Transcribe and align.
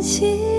항상 0.00 0.57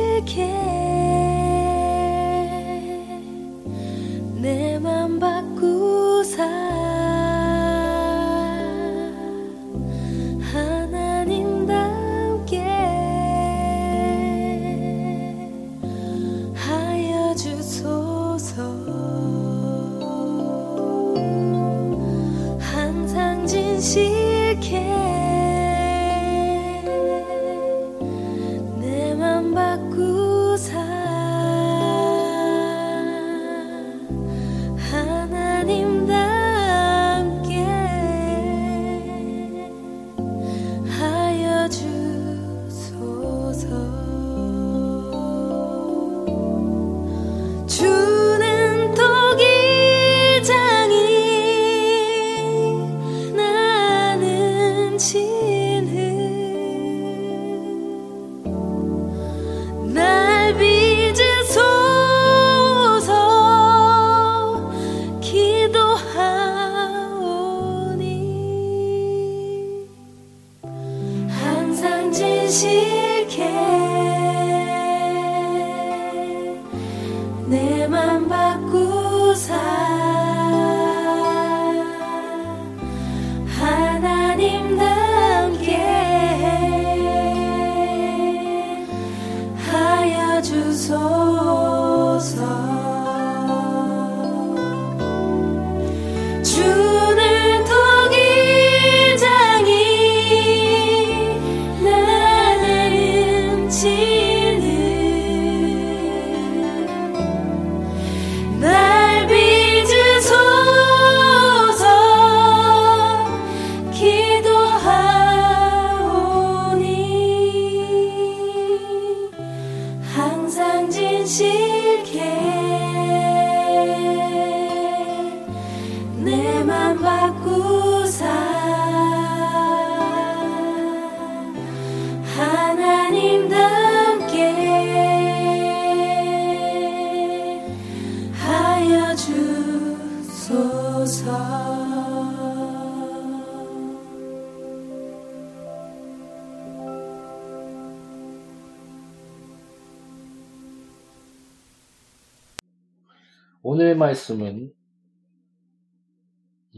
오늘의 153.89 153.97
말씀은 153.97 154.71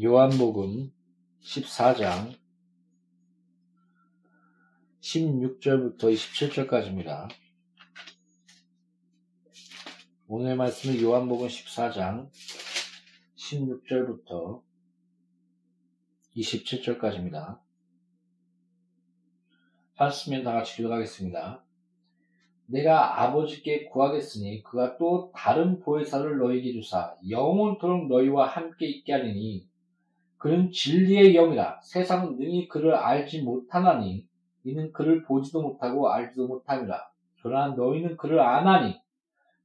요한복음 0.02 0.94
14장 1.42 2.38
16절부터 5.02 6.00
27절까지입니다. 6.00 7.30
오늘의 10.28 10.56
말씀은 10.56 11.02
요한복음 11.02 11.48
14장 11.48 12.30
16절부터 13.36 14.64
27절까지입니다. 16.38 17.60
하셨으면 19.96 20.44
다 20.44 20.54
같이 20.54 20.82
읽어가겠습니다. 20.82 21.66
내가 22.68 23.22
아버지께 23.22 23.86
구하겠으니 23.86 24.64
그가 24.64 24.98
또 24.98 25.32
다른 25.36 25.80
보혜사를 25.80 26.38
너희에게 26.38 26.72
주사 26.74 27.16
영원토록 27.30 28.08
너희와 28.08 28.48
함께 28.48 28.88
있게 28.88 29.14
하리니 29.14 29.68
그는 30.38 30.72
진리의 30.72 31.34
영이라 31.34 31.82
세상은 31.82 32.38
능히 32.38 32.68
그를 32.68 32.96
알지 32.96 33.42
못하나니 33.42 34.26
이는 34.64 34.92
그를 34.92 35.24
보지도 35.24 35.62
못하고 35.62 36.10
알지도 36.10 36.48
못함이라 36.48 37.12
그러나 37.42 37.76
너희는 37.76 38.18
그를 38.18 38.40
아나니 38.40 39.00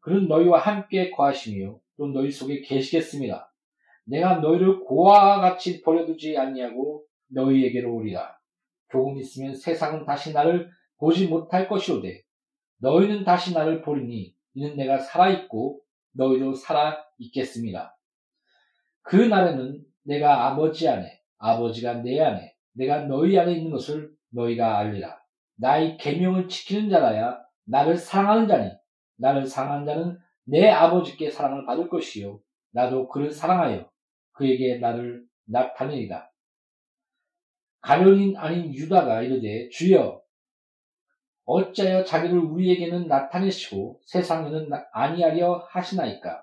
그는 0.01 0.29
너희와 0.29 0.59
함께 0.59 1.11
거하시며 1.11 1.79
또 1.97 2.07
너희 2.09 2.31
속에 2.31 2.61
계시겠습니다. 2.61 3.53
내가 4.05 4.37
너희를 4.37 4.81
고아와 4.81 5.41
같이 5.41 5.83
버려두지 5.83 6.39
아니하고 6.39 7.05
너희에게로 7.29 7.93
오리라. 7.93 8.37
조금 8.91 9.19
있으면 9.19 9.55
세상은 9.55 10.05
다시 10.05 10.33
나를 10.33 10.71
보지 10.99 11.27
못할 11.27 11.69
것이오되 11.69 12.23
너희는 12.79 13.25
다시 13.25 13.55
나를 13.55 13.83
보리니 13.83 14.35
이는 14.55 14.77
내가 14.77 14.99
살아있고 14.99 15.81
너희도 16.13 16.55
살아있겠습니다. 16.55 17.97
그 19.03 19.17
날에는 19.17 19.85
내가 20.05 20.47
아버지 20.47 20.89
안에 20.89 21.21
아버지가 21.39 22.03
내 22.03 22.21
안에 22.21 22.55
내가 22.73 23.03
너희 23.03 23.39
안에 23.39 23.55
있는 23.55 23.71
것을 23.71 24.11
너희가 24.31 24.79
알리라. 24.79 25.19
나의 25.57 25.97
계명을 25.97 26.49
지키는 26.49 26.91
자라야 26.91 27.39
나를 27.65 27.97
사랑하는 27.97 28.49
자니 28.49 28.71
나를 29.17 29.47
사랑하는 29.47 29.87
자는 29.87 30.19
내 30.45 30.69
아버지께 30.69 31.31
사랑을 31.31 31.67
받을 31.67 31.89
것이요 31.89 32.41
나도 32.73 33.09
그를 33.09 33.31
사랑하여 33.31 33.91
그에게 34.33 34.79
나를 34.79 35.25
나타내리라. 35.47 36.29
가련인 37.81 38.37
아닌 38.37 38.75
유다가 38.75 39.23
이르되 39.23 39.69
주여 39.71 40.21
어찌하여 41.47 42.05
자기를 42.05 42.39
우리에게는 42.39 43.07
나타내시고 43.07 44.01
세상에는 44.05 44.69
나- 44.69 44.85
아니하려 44.93 45.67
하시나이까? 45.71 46.43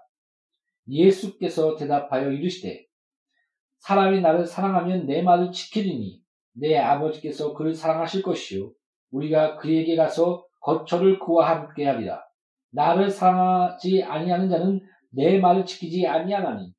예수께서 0.88 1.75
대답하여 1.75 2.31
이르시되 2.31 2.85
사람이 3.79 4.21
나를 4.21 4.45
사랑하면 4.45 5.05
내 5.05 5.21
말을 5.21 5.51
지키리니 5.51 6.21
내 6.53 6.77
아버지께서 6.77 7.53
그를 7.53 7.73
사랑하실 7.73 8.21
것이요 8.21 8.71
우리가 9.11 9.57
그에게 9.57 9.95
가서 9.95 10.45
거처를 10.61 11.19
그와 11.19 11.50
함께 11.50 11.85
하리라. 11.85 12.23
나를 12.71 13.09
사랑하지 13.09 14.03
아니하는 14.03 14.50
자는 14.50 14.81
내 15.11 15.38
말을 15.39 15.65
지키지 15.65 16.07
아니하나니 16.07 16.73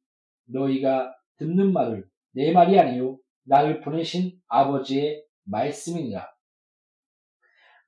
너희가 0.47 1.15
듣는 1.37 1.73
말을 1.73 2.05
내 2.33 2.53
말이 2.53 2.79
아니요 2.79 3.19
나를 3.45 3.81
보내신 3.83 4.33
아버지의 4.49 5.23
말씀이니라. 5.45 6.34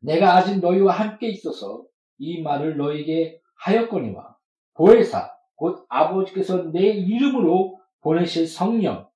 내가 0.00 0.36
아직 0.36 0.60
너희와 0.60 0.92
함께 0.92 1.28
있어서 1.28 1.84
이 2.18 2.42
말을 2.42 2.76
너희에게 2.76 3.40
하였거니와 3.64 4.36
보혜사 4.74 5.32
곧 5.56 5.86
아버지께서 5.88 6.70
내 6.70 6.88
이름으로 6.88 7.80
보내실 8.00 8.46
성령 8.46 9.08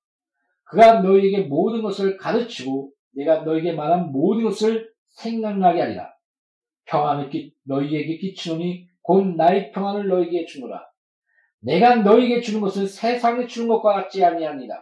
그가 0.63 1.01
너희에게 1.01 1.43
모든 1.43 1.81
것을 1.81 2.17
가르치고 2.17 2.91
내가 3.13 3.41
너희에게 3.41 3.73
말한 3.73 4.11
모든 4.11 4.43
것을 4.45 4.89
생각나게 5.09 5.81
하리라. 5.81 6.13
평안을 6.85 7.29
끼, 7.29 7.53
너희에게 7.63 8.17
끼치노니 8.17 8.87
곧 9.01 9.35
나의 9.35 9.71
평안을 9.71 10.07
너희에게 10.07 10.45
주노라. 10.45 10.81
내가 11.59 11.95
너희에게 11.97 12.41
주는 12.41 12.61
것은 12.61 12.87
세상에 12.87 13.47
주는 13.47 13.67
것과 13.67 13.93
같지 13.93 14.23
아니하니라. 14.23 14.79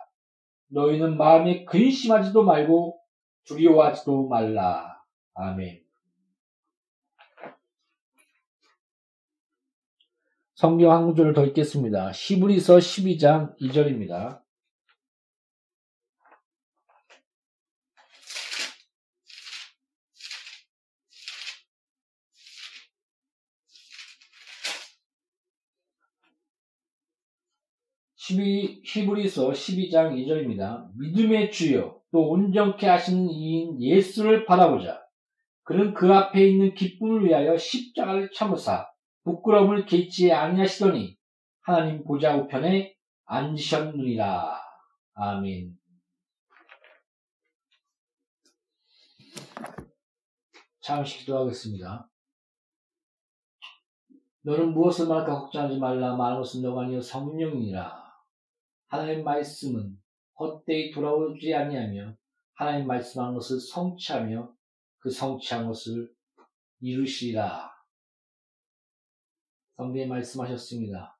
너희는 0.71 1.17
마음에 1.17 1.65
근심하지도 1.65 2.43
말고 2.43 2.99
두려워하지도 3.45 4.27
말라. 4.27 4.95
아멘. 5.33 5.81
성경 10.59 10.91
한 10.91 11.05
구절을 11.05 11.31
더 11.31 11.45
읽겠습니다. 11.45 12.11
시브리서 12.11 12.79
12장 12.79 13.57
2절입니다. 13.61 14.41
히브리서 28.83 29.51
12장 29.51 30.13
2절입니다. 30.17 30.89
믿음의 30.99 31.53
주여 31.53 32.01
또 32.11 32.29
온전케 32.31 32.85
하시는 32.85 33.29
이인 33.29 33.81
예수를 33.81 34.45
바라보자. 34.45 35.01
그는 35.63 35.93
그 35.93 36.13
앞에 36.13 36.45
있는 36.45 36.75
기쁨을 36.75 37.25
위하여 37.25 37.57
십자가를 37.57 38.31
참으사 38.35 38.89
부끄러움을 39.23 39.85
개치 39.85 40.31
아니하시더니 40.31 41.17
하나님 41.61 42.03
보좌 42.03 42.35
우편에 42.35 42.95
앉으셨느니라. 43.25 44.59
아멘. 45.13 45.77
잠시 50.81 51.19
기도하겠습니다. 51.19 52.09
너는 54.41 54.73
무엇을 54.73 55.07
말할까 55.07 55.41
걱정하지 55.41 55.77
말라. 55.77 56.15
말는 56.15 56.39
것은 56.39 56.61
너가 56.61 56.83
아니여 56.83 57.01
성령이니라. 57.01 58.03
하나님 58.87 59.23
말씀은 59.23 59.95
헛되이 60.39 60.91
돌아오지 60.91 61.53
아니하며 61.53 62.15
하나님 62.55 62.87
말씀한 62.87 63.33
것을 63.33 63.59
성취하며 63.59 64.51
그 64.99 65.09
성취한 65.11 65.67
것을 65.67 66.11
이루시리라. 66.79 67.78
성경에 69.79 70.07
말씀하셨습니다. 70.07 71.17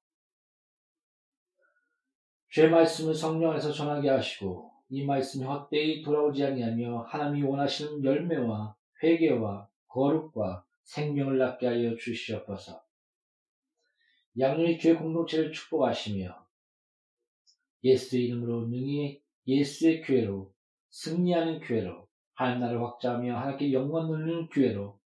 죄 2.52 2.68
말씀을 2.68 3.16
성령 3.16 3.52
안에서 3.52 3.72
전하게 3.72 4.10
하시고 4.10 4.70
이 4.90 5.06
말씀이 5.06 5.46
헛되이 5.46 6.02
돌아오지 6.02 6.44
아니하며 6.44 7.04
하나님이 7.04 7.48
원하시는 7.48 8.04
열매와 8.04 8.76
회개와 9.02 9.70
거룩과 9.88 10.66
생명을 10.84 11.38
낳게 11.38 11.68
하여 11.68 11.96
주시옵소서. 11.96 12.84
양육의 14.38 14.80
교회 14.80 14.96
공동체를 14.96 15.54
축복하시며 15.54 16.46
예수의 17.86 18.26
이름으로 18.26 18.68
능히 18.68 19.22
예수의 19.48 20.02
교회로 20.02 20.54
승리하는 20.90 21.62
교회로 21.62 22.10
하나님 22.34 22.60
나라를 22.60 22.84
확장하며 22.84 23.38
하나님께 23.38 23.72
영광 23.72 24.08
돌리는 24.08 24.50
교회로 24.50 25.00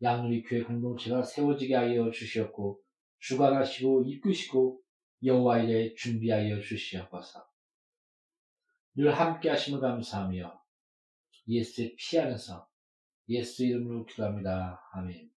양누리 0.00 0.44
교회 0.44 0.62
공동체가 0.62 1.24
세워지게 1.24 1.74
하여 1.74 2.08
주시었고 2.12 2.80
주관하시고 3.20 4.04
이끄시고 4.04 4.82
여호와 5.22 5.60
일에 5.60 5.94
준비하여 5.94 6.60
주시옵소서. 6.60 7.46
늘 8.94 9.12
함께 9.12 9.50
하심을 9.50 9.80
감사하며 9.80 10.60
예수의 11.46 11.96
피 11.96 12.18
안에서 12.18 12.68
예수 13.28 13.64
이름으로 13.64 14.04
기도합니다. 14.06 14.82
아멘. 14.92 15.30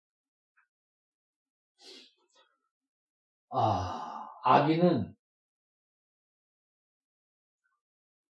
아, 3.52 4.28
아기는 4.44 5.16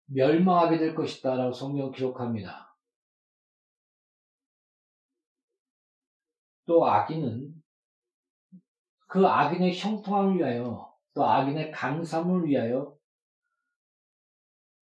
멸망하게 0.06 0.78
될 0.78 0.94
것이다 0.94 1.34
라고 1.34 1.52
성경 1.52 1.90
기록합니다. 1.90 2.76
또 6.66 6.86
악인은 6.86 7.57
그 9.08 9.26
악인의 9.26 9.76
형통함을 9.76 10.37
위하여 10.37 10.94
또 11.14 11.25
악인의 11.25 11.72
강삼을 11.72 12.46
위하여 12.46 12.94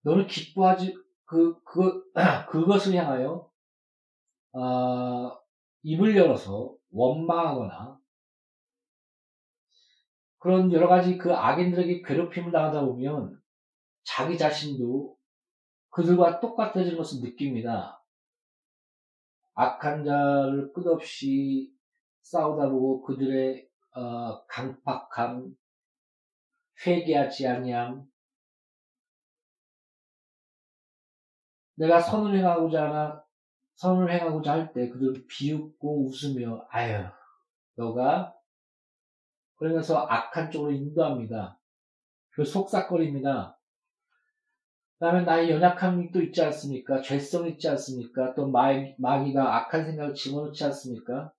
너는 0.02 0.26
기뻐하지 0.26 0.94
그, 1.25 1.61
그, 1.62 2.05
그것을 2.50 2.94
향하여 2.94 3.50
어, 4.52 5.38
입을 5.82 6.17
열어서 6.17 6.75
원망하거나 6.90 7.99
그런 10.38 10.73
여러 10.73 10.88
가지 10.88 11.17
그 11.17 11.32
악인들에게 11.32 12.02
괴롭힘을 12.02 12.52
당하다 12.52 12.84
보면 12.84 13.40
자기 14.05 14.37
자신도 14.37 15.17
그들과 15.90 16.40
똑같아지는 16.40 16.96
것을 16.96 17.23
느낍니다. 17.23 18.02
악한 19.55 20.05
자를 20.05 20.73
끝없이 20.73 21.73
싸우다 22.23 22.69
보고 22.69 23.02
그들의 23.02 23.69
어, 23.96 24.44
강팍함, 24.46 25.56
회개하지 26.87 27.48
아니함, 27.48 28.06
내가 31.76 32.00
선을 32.00 32.37
행하고자 32.38 32.84
하나 32.84 33.25
선을 33.76 34.10
행하고자 34.10 34.52
할 34.52 34.72
때 34.72 34.88
그들은 34.88 35.26
비웃고 35.28 36.06
웃으며 36.06 36.66
아유 36.70 37.04
너가 37.76 38.34
그러면서 39.56 40.06
악한 40.06 40.50
쪽으로 40.50 40.72
인도합니다. 40.72 41.58
그 42.31 42.44
속삭거립니다. 42.44 43.58
그 44.99 45.04
다음에 45.04 45.22
나의 45.25 45.50
연약함이 45.50 46.12
또 46.12 46.22
있지 46.22 46.42
않습니까? 46.42 47.02
죄성 47.02 47.46
있지 47.49 47.69
않습니까? 47.69 48.34
또 48.34 48.50
마귀가 48.50 49.56
악한 49.56 49.84
생각을 49.84 50.14
집어넣지 50.14 50.64
않습니까? 50.64 51.32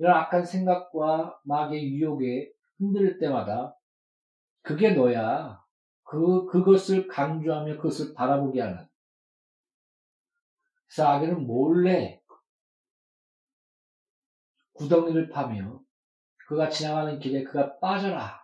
이런 0.00 0.16
악한 0.16 0.46
생각과 0.46 1.38
마귀의 1.44 1.92
유혹에 1.92 2.50
흔들릴 2.78 3.18
때마다 3.18 3.76
그게 4.62 4.94
너야. 4.94 5.62
그, 6.04 6.46
그것을 6.46 7.06
강조하며 7.06 7.76
그것을 7.76 8.14
바라보게 8.14 8.62
하는. 8.62 8.88
그래서 10.86 11.06
아기는 11.06 11.46
몰래 11.46 12.22
구덩이를 14.72 15.28
파며 15.28 15.82
그가 16.48 16.70
지나가는 16.70 17.18
길에 17.18 17.44
그가 17.44 17.78
빠져라. 17.78 18.40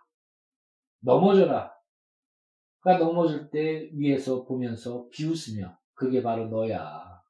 넘어져라. 1.00 1.75
그가 2.80 2.99
넘어질 2.99 3.50
때 3.50 3.88
위에서 3.95 4.45
보면서 4.45 5.09
비웃으며 5.09 5.75
그게 5.95 6.23
바로 6.23 6.49
너야. 6.49 7.23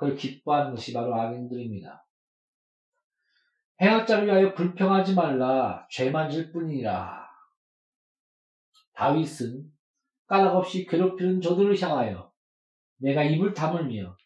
그걸 0.00 0.16
기뻐하는 0.16 0.70
것이 0.70 0.94
바로 0.94 1.14
악인들입니다. 1.14 2.06
행악자를 3.82 4.26
위하여 4.26 4.54
불평하지 4.54 5.14
말라 5.14 5.86
죄만 5.90 6.30
질 6.30 6.50
뿐이라. 6.52 7.28
다윗은 8.94 9.70
까닭없이 10.26 10.86
괴롭히는 10.86 11.42
저들을 11.42 11.78
향하여 11.80 12.32
내가 12.96 13.22
입을 13.24 13.52
다물며 13.52 14.16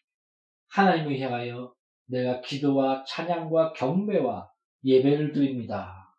하나님을 0.69 1.19
향하여 1.19 1.75
내가 2.05 2.39
기도와 2.39 3.03
찬양과 3.03 3.73
경배와 3.73 4.49
예배를 4.85 5.33
드립니다. 5.33 6.15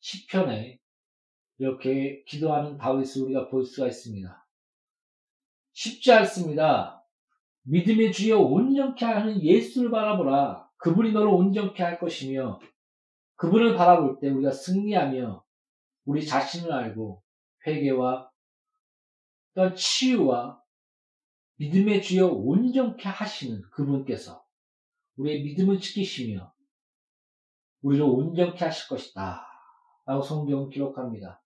시편에 0.00 0.80
이렇게 1.58 2.24
기도하는 2.24 2.76
다윗을 2.76 3.22
우리가 3.22 3.48
볼 3.48 3.64
수가 3.64 3.86
있습니다. 3.86 4.48
쉽지 5.72 6.12
않습니다. 6.12 7.03
믿음의 7.64 8.12
주여 8.12 8.38
온전케 8.38 9.04
하는 9.04 9.42
예수를 9.42 9.90
바라보라. 9.90 10.68
그분이 10.78 11.12
너를 11.12 11.28
온전케 11.28 11.82
할 11.82 11.98
것이며 11.98 12.60
그분을 13.36 13.74
바라볼 13.76 14.18
때 14.20 14.28
우리가 14.30 14.50
승리하며 14.50 15.44
우리 16.04 16.26
자신을 16.26 16.72
알고 16.72 17.22
회개와 17.66 18.30
또한 19.54 19.74
치유와 19.74 20.62
믿음의 21.56 22.02
주여 22.02 22.26
온전케 22.28 23.08
하시는 23.08 23.62
그분께서 23.70 24.44
우리의 25.16 25.42
믿음을 25.44 25.78
지키시며 25.78 26.52
우리를 27.82 28.04
온전케 28.04 28.64
하실 28.64 28.88
것이다. 28.88 29.46
라고 30.06 30.22
성경은 30.22 30.68
기록합니다. 30.70 31.42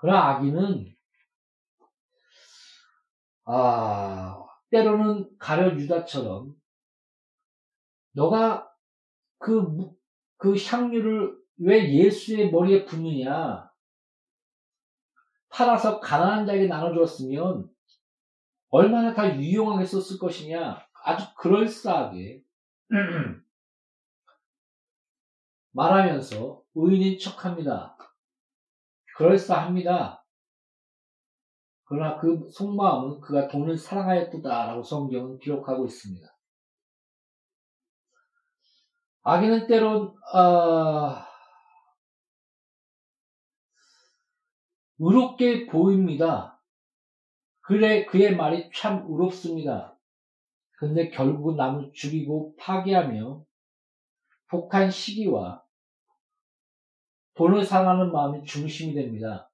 그러나 0.00 0.30
악인은 0.30 0.96
아 3.44 4.47
때로는 4.70 5.28
가려 5.38 5.74
유다처럼 5.74 6.54
너가 8.12 8.70
그, 9.38 9.90
그 10.36 10.54
향유를 10.56 11.38
왜 11.58 11.92
예수의 11.92 12.50
머리에 12.50 12.84
붓느냐? 12.84 13.68
팔아서 15.50 16.00
가난한 16.00 16.46
자에게 16.46 16.66
나눠주었으면 16.66 17.68
얼마나 18.70 19.14
다 19.14 19.36
유용하게 19.36 19.86
썼을 19.86 20.18
것이냐? 20.18 20.86
아주 21.04 21.34
그럴싸하게 21.36 22.42
말하면서 25.72 26.62
의인인 26.74 27.18
척 27.18 27.44
합니다. 27.44 27.96
그럴싸합니다. 29.16 30.24
그러나 31.88 32.20
그 32.20 32.46
속마음은 32.50 33.20
그가 33.20 33.48
돈을 33.48 33.78
사랑하였다라고 33.78 34.82
성경은 34.82 35.38
기록하고 35.38 35.86
있습니다. 35.86 36.28
악인은 39.22 39.66
때론 39.66 40.14
아, 40.34 41.26
의롭게 44.98 45.66
보입니다. 45.66 46.60
그래 47.60 48.04
그의 48.04 48.36
말이 48.36 48.70
참 48.74 49.06
의롭습니다. 49.08 49.98
근데 50.72 51.08
결국은 51.10 51.56
남을 51.56 51.92
죽이고 51.94 52.54
파괴하며 52.56 53.44
독한 54.50 54.90
시기와 54.90 55.62
돈을 57.34 57.64
사랑하는 57.64 58.12
마음이 58.12 58.44
중심이 58.44 58.94
됩니다. 58.94 59.47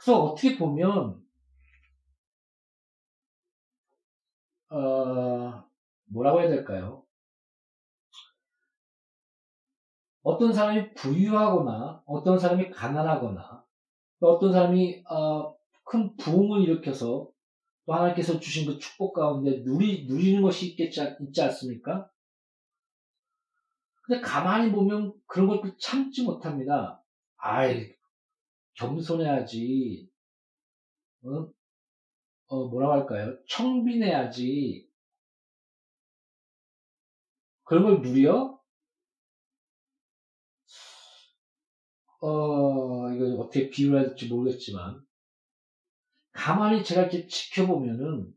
그래서 0.00 0.22
어떻게 0.22 0.56
보면 0.56 1.22
어, 4.70 5.64
뭐라고 6.06 6.40
해야 6.40 6.48
될까요? 6.48 7.04
어떤 10.22 10.54
사람이 10.54 10.94
부유하거나 10.94 12.02
어떤 12.06 12.38
사람이 12.38 12.70
가난하거나 12.70 13.64
어떤 14.20 14.52
사람이 14.52 15.04
어, 15.10 15.54
큰 15.84 16.16
부흥을 16.16 16.62
일으켜서 16.62 17.30
또 17.84 17.92
하나님께서 17.92 18.40
주신 18.40 18.66
그 18.66 18.78
축복 18.78 19.12
가운데 19.12 19.62
누리, 19.64 20.06
누리는 20.06 20.40
것이 20.40 20.70
있겠지, 20.70 21.00
있지 21.20 21.42
않습니까? 21.42 22.10
근데 24.02 24.22
가만히 24.22 24.72
보면 24.72 25.12
그런 25.26 25.48
걸 25.48 25.60
참지 25.78 26.22
못합니다. 26.22 27.02
아이, 27.36 27.99
겸손해야지. 28.74 30.10
어? 31.24 31.50
어, 32.46 32.68
뭐라고 32.68 32.92
할까요? 32.94 33.36
청빈해야지. 33.48 34.88
그런 37.64 37.84
걸 37.84 38.02
누려? 38.02 38.58
어, 42.22 43.10
이거 43.12 43.42
어떻게 43.42 43.70
비유해야 43.70 44.08
될지 44.08 44.28
모르겠지만, 44.28 45.00
가만히 46.32 46.84
제가 46.84 47.02
이렇게 47.02 47.26
지켜보면은, 47.26 48.34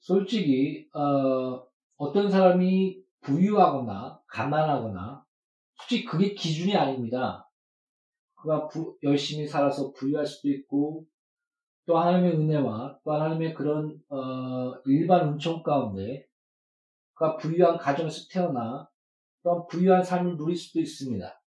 솔직히, 0.00 0.88
어, 0.94 1.66
어떤 1.96 2.30
사람이 2.30 3.02
부유하거나, 3.20 4.22
가난하거나, 4.26 5.26
솔직히 5.88 6.04
그게 6.04 6.34
기준이 6.34 6.76
아닙니다. 6.76 7.50
그가 8.34 8.68
부, 8.68 8.98
열심히 9.02 9.46
살아서 9.46 9.90
부유할 9.92 10.26
수도 10.26 10.50
있고, 10.50 11.06
또 11.86 11.98
하나님의 11.98 12.32
은혜와 12.34 13.00
또 13.02 13.12
하나님의 13.12 13.54
그런, 13.54 13.98
어, 14.10 14.74
일반 14.84 15.32
은총 15.32 15.62
가운데, 15.62 16.26
그가 17.14 17.38
부유한 17.38 17.78
가정에서 17.78 18.28
태어나, 18.30 18.86
또한 19.42 19.66
부유한 19.66 20.04
삶을 20.04 20.36
누릴 20.36 20.56
수도 20.56 20.78
있습니다. 20.78 21.40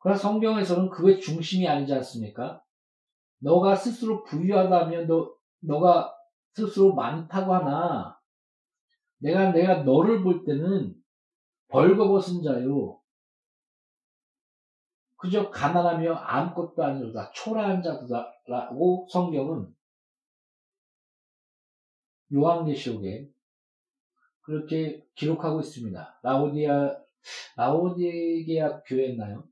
그러나 0.00 0.18
성경에서는 0.18 0.90
그게 0.90 1.20
중심이 1.20 1.68
아니지 1.68 1.94
않습니까? 1.94 2.60
너가 3.38 3.76
스스로 3.76 4.24
부유하다면 4.24 5.06
너, 5.06 5.32
너가 5.60 6.12
스스로 6.54 6.94
많다고 6.94 7.54
하나, 7.54 8.18
내가, 9.18 9.52
내가 9.52 9.84
너를 9.84 10.22
볼 10.22 10.44
때는 10.44 10.97
벌거벗은 11.68 12.42
자요. 12.42 13.00
그저 15.16 15.50
가난하며 15.50 16.14
아무것도 16.14 16.82
아니로다. 16.82 17.32
초라한 17.32 17.82
자도다라고 17.82 19.08
성경은 19.10 19.74
요한계시록에 22.32 23.28
그렇게 24.42 25.04
기록하고 25.14 25.60
있습니다. 25.60 26.20
라오디아, 26.22 26.96
라오디게아 27.56 28.82
교회였나요? 28.82 29.46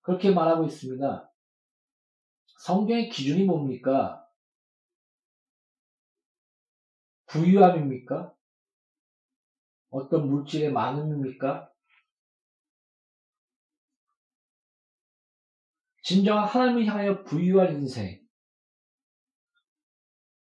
그렇게 0.00 0.32
말하고 0.32 0.64
있습니다. 0.64 1.30
성경의 2.64 3.10
기준이 3.10 3.44
뭡니까? 3.44 4.26
부유함입니까? 7.26 8.34
어떤 9.90 10.28
물질의 10.28 10.72
많음입니까? 10.72 11.70
진정한 16.02 16.48
하나님을 16.48 16.86
향하여 16.86 17.22
부유한 17.24 17.74
인생, 17.74 18.20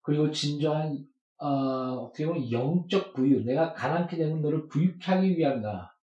그리고 0.01 0.29
진정한 0.31 1.07
어, 1.37 1.47
어떻게 1.47 2.25
보면 2.25 2.51
영적 2.51 3.13
부유, 3.13 3.43
내가 3.43 3.73
가난케 3.73 4.17
되면 4.17 4.41
너를 4.41 4.67
부유케 4.67 5.11
하기 5.11 5.37
위함이다. 5.37 5.97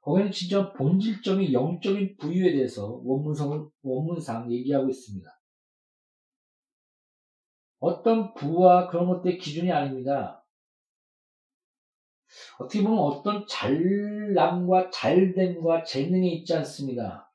거기는 0.00 0.30
진짜 0.30 0.72
본질적인 0.72 1.52
영적인 1.52 2.16
부유에 2.16 2.52
대해서 2.52 3.00
원문성, 3.04 3.70
원문상 3.82 4.52
얘기하고 4.52 4.88
있습니다. 4.88 5.28
어떤 7.80 8.32
부와 8.34 8.88
그런 8.88 9.08
것들의 9.08 9.38
기준이 9.38 9.72
아닙니다. 9.72 10.35
어떻게 12.58 12.82
보면 12.82 12.98
어떤 12.98 13.46
잘남과 13.46 14.90
잘됨과 14.90 15.84
재능이 15.84 16.36
있지 16.36 16.54
않습니다. 16.54 17.32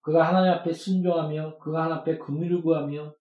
그가 0.00 0.28
하나님 0.28 0.52
앞에 0.52 0.72
순종하며 0.72 1.58
그가 1.58 1.84
하나님 1.84 2.00
앞에 2.00 2.18
긍휼을 2.18 2.62
구하며 2.62 3.14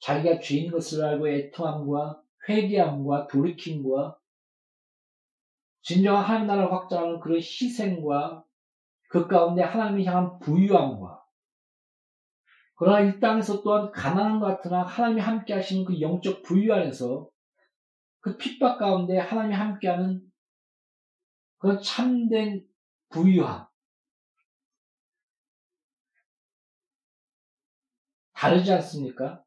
자기가 0.00 0.40
죄인 0.40 0.70
것을 0.70 1.04
알고 1.04 1.28
애통함과 1.28 2.20
회개함과 2.48 3.28
돌이킴과 3.28 4.18
진정한 5.82 6.24
하나님 6.24 6.46
나라를 6.46 6.72
확장하는 6.72 7.20
그런 7.20 7.38
희생과 7.38 8.44
그 9.08 9.28
가운데 9.28 9.62
하나님을 9.62 10.04
향한 10.04 10.38
부유함과 10.38 11.22
그러나 12.76 13.00
이 13.00 13.20
땅에서 13.20 13.62
또한 13.62 13.92
가난한 13.92 14.40
것 14.40 14.46
같으나 14.46 14.82
하나님이 14.82 15.20
함께 15.20 15.52
하시는 15.52 15.84
그 15.84 16.00
영적 16.00 16.42
부유 16.42 16.72
안에서 16.72 17.28
그 18.22 18.36
핍박 18.36 18.78
가운데 18.78 19.18
하나님이 19.18 19.54
함께하는 19.54 20.22
그 21.58 21.80
참된 21.82 22.64
부유함 23.10 23.66
다르지 28.32 28.72
않습니까? 28.72 29.44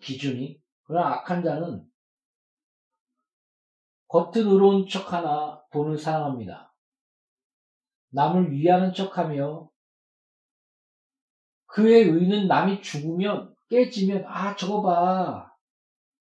기준이. 0.00 0.60
그러나 0.84 1.14
악한 1.16 1.44
자는 1.44 1.86
겉은 4.08 4.46
의로운 4.46 4.88
척 4.88 5.12
하나 5.12 5.62
돈을 5.70 5.96
사랑합니다. 5.96 6.74
남을 8.10 8.52
위하는 8.52 8.92
척 8.92 9.16
하며 9.16 9.70
그의 11.66 12.04
의는 12.04 12.48
남이 12.48 12.82
죽으면 12.82 13.54
깨지면 13.68 14.24
아 14.26 14.56
저거 14.56 14.82
봐. 14.82 15.51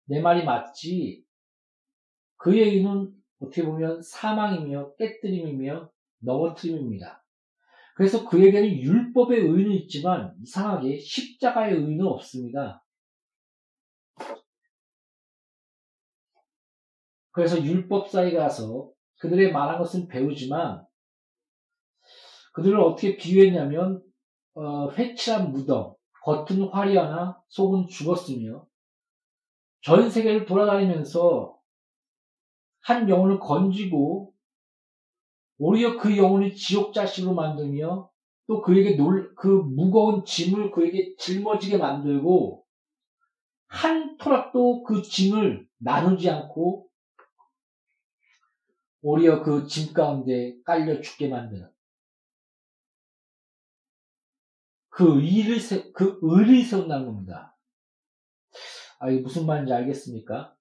내 0.05 0.21
말이 0.21 0.43
맞지. 0.43 1.23
그의 2.37 2.77
의는 2.77 3.13
어떻게 3.39 3.63
보면 3.63 4.01
사망이며 4.01 4.95
깨뜨림이며 4.95 5.89
넘어뜨림입니다. 6.19 7.23
그래서 7.95 8.27
그에게는 8.27 8.79
율법의 8.79 9.39
의는 9.41 9.71
있지만 9.73 10.33
이상하게 10.41 10.97
십자가의 10.99 11.75
의는 11.75 12.05
없습니다. 12.05 12.83
그래서 17.31 17.61
율법사에 17.63 18.33
가서 18.33 18.91
그들의 19.19 19.51
말한 19.51 19.77
것은 19.77 20.07
배우지만 20.07 20.85
그들을 22.53 22.79
어떻게 22.79 23.15
비유했냐면 23.15 24.03
어, 24.53 24.91
회칠한 24.91 25.51
무덤, 25.51 25.93
겉은 26.23 26.69
화려하나 26.69 27.41
속은 27.47 27.87
죽었으며 27.87 28.65
전 29.81 30.09
세계를 30.09 30.45
돌아다니면서 30.45 31.57
한 32.81 33.09
영혼을 33.09 33.39
건지고 33.39 34.33
오히려 35.57 35.97
그 35.97 36.17
영혼이 36.17 36.55
지옥 36.55 36.93
자식으로 36.93 37.33
만들며 37.35 38.09
또 38.47 38.61
그에게 38.61 38.95
놀, 38.95 39.33
그 39.35 39.47
무거운 39.47 40.25
짐을 40.25 40.71
그에게 40.71 41.15
짊어지게 41.17 41.77
만들고 41.77 42.65
한 43.67 44.17
토락도 44.17 44.83
그 44.83 45.01
짐을 45.01 45.67
나누지 45.77 46.29
않고 46.29 46.89
오히려 49.03 49.41
그 49.43 49.67
짐 49.67 49.93
가운데 49.93 50.55
깔려 50.63 51.01
죽게 51.01 51.29
만드는 51.29 51.69
그 54.89 55.21
의를 55.21 55.59
세, 55.59 55.91
그 55.93 56.19
의를 56.21 56.63
세운다는 56.63 57.05
겁니다. 57.05 57.50
아, 59.01 59.09
이게 59.09 59.19
무슨 59.21 59.47
말인지 59.47 59.73
알겠습니까? 59.73 60.55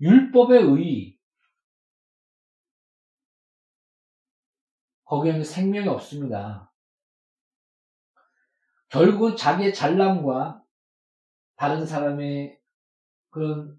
율법의 0.00 0.62
의, 0.62 1.18
거기에는 5.06 5.42
생명이 5.42 5.88
없습니다. 5.88 6.72
결국은 8.90 9.36
자기의 9.36 9.74
잘남과 9.74 10.62
다른 11.56 11.84
사람의 11.84 12.60
그런 13.30 13.76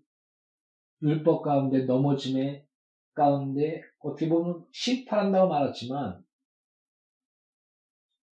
율법 1.01 1.41
가운데 1.43 1.85
넘어짐의 1.85 2.67
가운데 3.13 3.81
어떻게 3.99 4.27
보면 4.27 4.65
심판한다고 4.73 5.47
말했지만 5.47 6.21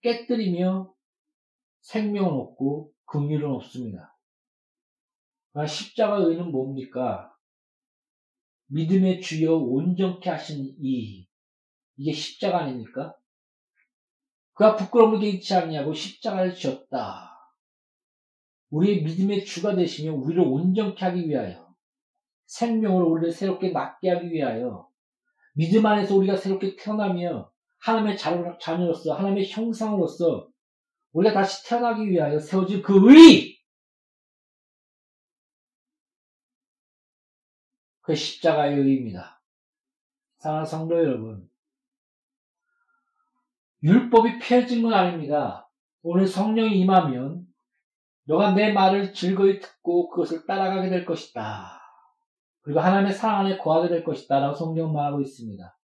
깨뜨리며 0.02 0.94
생명은 1.84 2.30
없고 2.30 2.97
긍휼은 3.08 3.46
없습니다. 3.46 4.18
그러니까 5.52 5.74
십자가 5.74 6.18
의는 6.18 6.52
뭡니까? 6.52 7.34
믿음의 8.68 9.22
주여 9.22 9.56
온전케 9.56 10.30
하신 10.30 10.76
이 10.80 11.28
이게 11.96 12.12
십자가 12.12 12.60
아닙니까? 12.60 13.16
그가 14.54 14.76
부끄러움을 14.76 15.20
개의치 15.20 15.54
않냐고 15.56 15.94
십자가를 15.94 16.54
지었다. 16.54 17.34
우리의 18.70 19.04
믿음의 19.04 19.46
주가 19.46 19.76
되시며 19.76 20.14
우리를 20.14 20.42
온전케 20.42 21.04
하기 21.06 21.30
위하여 21.30 21.74
생명으로 22.48 23.10
우리를 23.12 23.32
새롭게 23.32 23.72
낫게 23.72 24.10
하기 24.10 24.32
위하여 24.32 24.90
믿음 25.54 25.86
안에서 25.86 26.16
우리가 26.16 26.36
새롭게 26.36 26.76
태어나며 26.76 27.52
하나님의 27.80 28.18
자녀로서 28.18 29.14
하나님의 29.14 29.50
형상으로서 29.50 30.50
우리가 31.14 31.34
다시 31.34 31.68
태어나기 31.68 32.10
위하여 32.10 32.40
세워진 32.40 32.82
그 32.82 33.12
의! 33.12 33.58
그 38.02 38.16
십자가의 38.16 38.78
의입니다. 38.78 39.42
사랑하는 40.38 40.66
성도 40.66 40.98
여러분, 40.98 41.50
율법이 43.84 44.40
폐해진 44.40 44.82
건 44.84 44.94
아닙니다. 44.94 45.70
오늘 46.02 46.26
성령이 46.26 46.80
임하면 46.80 47.46
너가 48.24 48.54
내 48.54 48.72
말을 48.72 49.14
즐거이 49.14 49.60
듣고 49.60 50.10
그것을 50.10 50.46
따라가게 50.46 50.90
될 50.90 51.06
것이다. 51.06 51.82
그리고 52.62 52.80
하나님의 52.80 53.14
사랑 53.14 53.42
안에 53.42 53.58
거하게 53.58 53.90
될 53.90 54.04
것이다. 54.04 54.40
라고 54.40 54.56
성경은 54.56 54.94
말하고 54.94 55.22
있습니다. 55.22 55.77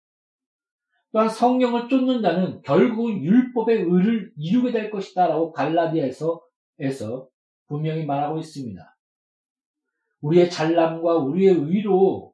또한 1.12 1.28
성령을 1.28 1.88
쫓는 1.88 2.23
자는 2.23 2.62
결국 2.62 3.11
율법의 3.23 3.83
의를 3.83 4.33
이루게 4.37 4.73
될 4.73 4.90
것이다. 4.90 5.28
라고 5.28 5.52
갈라디아에서 5.52 6.42
에서 6.78 7.28
분명히 7.69 8.04
말하고 8.07 8.38
있습니다. 8.38 8.97
우리의 10.23 10.50
잘남과 10.50 11.16
우리의 11.19 11.54
의로 11.54 12.33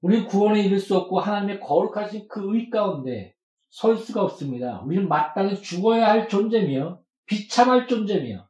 우리는 0.00 0.26
구원에 0.26 0.62
이를 0.62 0.78
수 0.78 0.96
없고 0.96 1.20
하나님의 1.20 1.60
거룩하신 1.60 2.26
그 2.28 2.54
의 2.54 2.70
가운데 2.70 3.34
설 3.68 3.96
수가 3.96 4.22
없습니다. 4.24 4.80
우리는 4.82 5.08
마땅히 5.08 5.60
죽어야 5.62 6.08
할 6.08 6.28
존재며 6.28 7.00
비참할 7.26 7.86
존재며 7.86 8.48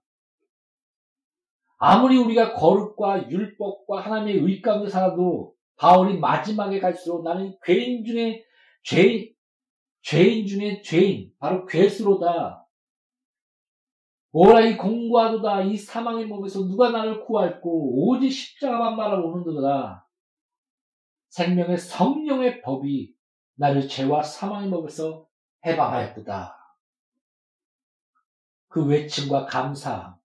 아무리 1.77 2.17
우리가 2.17 2.55
거룩과 2.55 3.31
율법과 3.31 4.01
하나님의 4.01 4.39
의 4.45 4.63
가운데 4.63 4.89
살아도 4.89 5.55
바울이 5.81 6.19
마지막에 6.19 6.79
갈수록 6.79 7.23
나는 7.23 7.57
죄인 7.65 8.05
중에 8.05 8.45
죄인, 8.83 9.35
죄인 10.03 10.47
중에 10.47 10.83
죄인, 10.83 11.33
바로 11.39 11.65
괴수로다. 11.65 12.69
오라 14.33 14.61
이 14.61 14.77
공부하도다 14.77 15.63
이 15.63 15.79
사망의 15.79 16.27
몸에서 16.27 16.61
누가 16.67 16.91
나를 16.91 17.25
구할고 17.25 18.11
오직 18.11 18.31
십자가만 18.31 18.95
말하오는도다. 18.95 20.07
생명의 21.31 21.79
성령의 21.79 22.61
법이 22.61 23.15
나를 23.55 23.89
죄와 23.89 24.23
사망의 24.23 24.69
몸에서 24.69 25.27
해방하였도다. 25.65 26.59
그 28.69 28.87
외침과 28.87 29.47
감사 29.47 30.19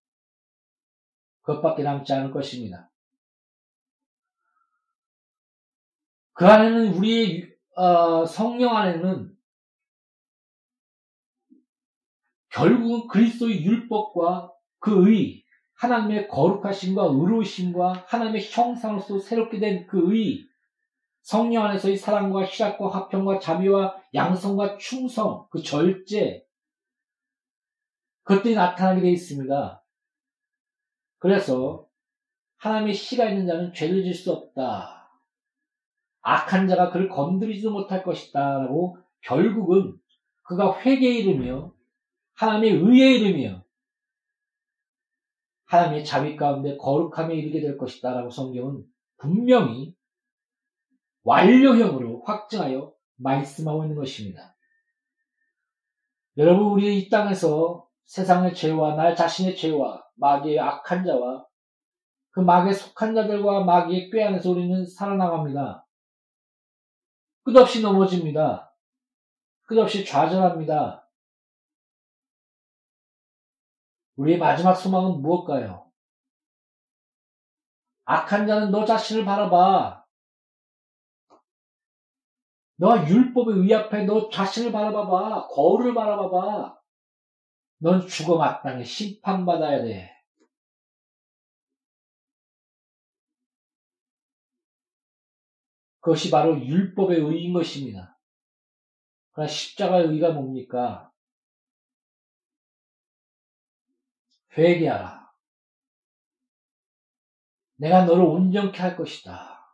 그것밖에 1.44 1.84
남지 1.84 2.12
않을 2.12 2.32
것입니다. 2.32 2.92
그 6.36 6.46
안에는 6.46 6.94
우리의 6.96 7.50
어, 7.78 8.26
성령 8.26 8.76
안에는 8.76 9.34
결국은 12.50 13.08
그리스도의 13.08 13.66
율법과 13.66 14.52
그 14.80 15.10
의, 15.10 15.44
하나님의 15.76 16.28
거룩하심과 16.28 17.04
의로우심과 17.06 18.06
하나님의 18.08 18.50
형상으로서 18.52 19.20
새롭게 19.20 19.60
된 19.60 19.88
그 19.88 20.14
의, 20.14 20.46
성령 21.22 21.64
안에서의 21.66 21.98
사랑과 21.98 22.46
희락과 22.46 22.88
화평과 22.90 23.40
자비와 23.40 23.96
양성과 24.14 24.78
충성, 24.78 25.48
그 25.50 25.62
절제, 25.64 26.46
그것들이 28.24 28.56
나타나게 28.56 29.02
되어 29.02 29.12
있습니다. 29.12 29.84
그래서 31.20 31.88
하나님의 32.58 32.94
시가 32.94 33.30
있는 33.30 33.48
자는 33.48 33.74
죄를 33.74 34.04
질 34.04 34.14
수 34.14 34.34
없다. 34.34 34.95
악한 36.28 36.68
자가 36.68 36.90
그를 36.90 37.08
건드리지도 37.08 37.72
못할 37.72 38.04
것이다. 38.04 38.58
라고 38.58 38.98
결국은 39.22 39.96
그가 40.42 40.80
회개에 40.80 41.20
이르며 41.20 41.72
하나님의 42.34 42.82
의에 42.82 43.14
이르며 43.14 43.64
하나님의 45.66 46.04
자비 46.04 46.36
가운데 46.36 46.78
거룩함에 46.78 47.36
이르게 47.36 47.62
될 47.62 47.78
것이다. 47.78 48.16
라고 48.16 48.32
성경은 48.32 48.84
분명히 49.18 49.96
완료형으로 51.24 52.24
확증하여 52.24 52.92
말씀하고 53.18 53.84
있는 53.84 53.96
것입니다. 53.96 54.56
여러분, 56.38 56.72
우리 56.72 57.00
이 57.00 57.10
땅에서 57.10 57.88
세상의 58.06 58.56
죄와 58.56 58.96
나 58.96 59.14
자신의 59.14 59.56
죄와 59.56 60.04
마귀의 60.16 60.60
악한 60.60 61.06
자와 61.06 61.46
그 62.32 62.40
마귀에 62.40 62.74
속한 62.74 63.14
자들과 63.14 63.64
마귀의 63.64 64.10
꾀 64.10 64.24
안에서 64.24 64.50
우리는 64.50 64.86
살아나갑니다. 64.86 65.85
끝없이 67.46 67.82
넘어집니다. 67.82 68.76
끝없이 69.66 70.04
좌절합니다. 70.04 71.08
우리의 74.16 74.40
마지막 74.40 74.74
소망은 74.74 75.22
무엇일까요? 75.22 75.92
악한 78.06 78.48
자는 78.48 78.72
너 78.72 78.84
자신을 78.84 79.26
바라봐. 79.26 80.04
너 82.78 83.08
율법의 83.08 83.60
의 83.60 83.74
앞에 83.76 84.06
너 84.06 84.28
자신을 84.30 84.72
바라봐봐. 84.72 85.48
거울을 85.50 85.94
바라봐봐. 85.94 86.80
넌 87.78 88.08
죽어 88.08 88.38
마땅히 88.38 88.84
심판받아야 88.84 89.84
돼. 89.84 90.15
그것이 96.06 96.30
바로 96.30 96.64
율법의 96.64 97.18
의인 97.18 97.52
것입니다. 97.52 98.16
그러나 99.32 99.48
십자가의 99.48 100.06
의가 100.10 100.34
뭡니까? 100.34 101.12
회개하라. 104.56 105.28
내가 107.78 108.06
너를 108.06 108.24
온전케 108.24 108.80
할 108.80 108.96
것이다. 108.96 109.68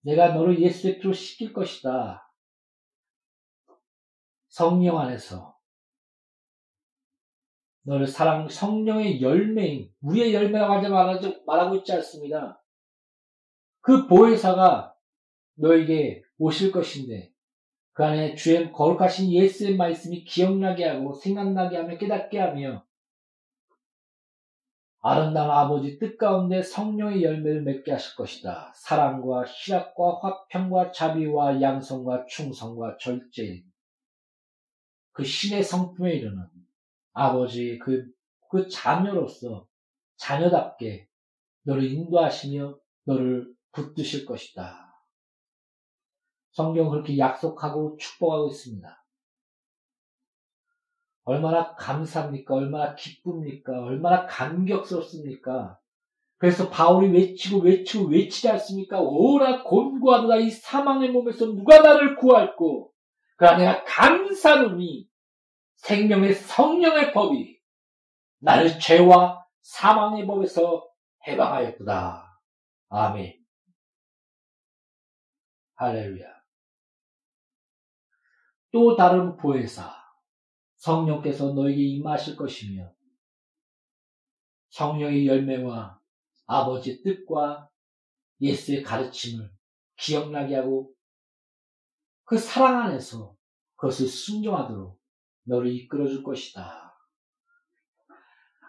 내가 0.00 0.34
너를 0.34 0.60
예수의 0.60 0.98
피로 0.98 1.12
씻길 1.12 1.52
것이다. 1.52 2.28
성령 4.48 4.98
안에서 4.98 5.56
너를 7.82 8.08
사랑 8.08 8.48
성령의 8.48 9.22
열매인 9.22 9.94
우리의 10.00 10.34
열매라고 10.34 10.72
하지 10.72 10.88
말하고 11.46 11.76
있지 11.76 11.92
않습니다. 11.92 12.60
그 13.80 14.08
보혜사가 14.08 14.87
너에게 15.58 16.22
오실 16.38 16.72
것인데 16.72 17.32
그 17.92 18.04
안에 18.04 18.34
주의 18.36 18.70
거룩하신 18.72 19.32
예수의 19.32 19.76
말씀이 19.76 20.24
기억나게 20.24 20.86
하고 20.86 21.12
생각나게 21.12 21.76
하며 21.76 21.98
깨닫게 21.98 22.38
하며 22.38 22.84
아름다운 25.00 25.50
아버지 25.50 25.98
뜻 25.98 26.16
가운데 26.16 26.62
성령의 26.62 27.22
열매를 27.22 27.62
맺게 27.62 27.92
하실 27.92 28.16
것이다. 28.16 28.72
사랑과 28.74 29.44
희락과 29.44 30.20
화평과 30.20 30.92
자비와 30.92 31.60
양성과 31.60 32.26
충성과 32.26 32.98
절제 33.00 33.64
그 35.12 35.24
신의 35.24 35.62
성품에 35.62 36.14
이르는 36.14 36.44
아버지 37.12 37.78
그, 37.78 38.06
그 38.48 38.68
자녀로서 38.68 39.66
자녀답게 40.16 41.08
너를 41.62 41.84
인도하시며 41.84 42.78
너를 43.04 43.52
붙드실 43.72 44.24
것이다. 44.24 44.87
성경 46.58 46.90
그렇게 46.90 47.16
약속하고 47.16 47.96
축복하고 47.98 48.48
있습니다. 48.48 49.04
얼마나 51.22 51.76
감사합니까? 51.76 52.52
얼마나 52.52 52.96
기쁩니까? 52.96 53.84
얼마나 53.84 54.26
감격스럽습니까? 54.26 55.78
그래서 56.36 56.68
바울이 56.68 57.12
외치고 57.12 57.60
외치고 57.60 58.08
외치지 58.08 58.48
않습니까? 58.48 58.98
오라 59.00 59.62
곤고하다 59.62 60.36
이 60.38 60.50
사망의 60.50 61.10
몸에서 61.10 61.46
누가 61.46 61.78
나를 61.78 62.16
구할꼬? 62.16 62.90
그러나 63.36 63.58
내가 63.58 63.84
감사노니 63.84 65.08
생명의 65.76 66.34
성령의 66.34 67.12
법이 67.12 67.56
나를 68.40 68.80
죄와 68.80 69.46
사망의 69.62 70.26
법에서 70.26 70.88
해방하였구나. 71.24 72.24
아멘. 72.88 73.38
할렐루야. 75.76 76.37
또 78.70 78.96
다른 78.96 79.36
보혜사, 79.36 79.94
성령께서 80.76 81.52
너에게 81.52 81.82
임하실 81.82 82.36
것이며, 82.36 82.92
성령의 84.70 85.26
열매와 85.26 85.98
아버지의 86.46 87.02
뜻과 87.02 87.68
예수의 88.40 88.82
가르침을 88.82 89.50
기억나게 89.96 90.56
하고 90.56 90.92
그 92.24 92.38
사랑 92.38 92.82
안에서 92.82 93.34
그것을 93.76 94.06
순종하도록 94.06 95.00
너를 95.44 95.72
이끌어 95.72 96.06
줄 96.06 96.22
것이다. 96.22 96.94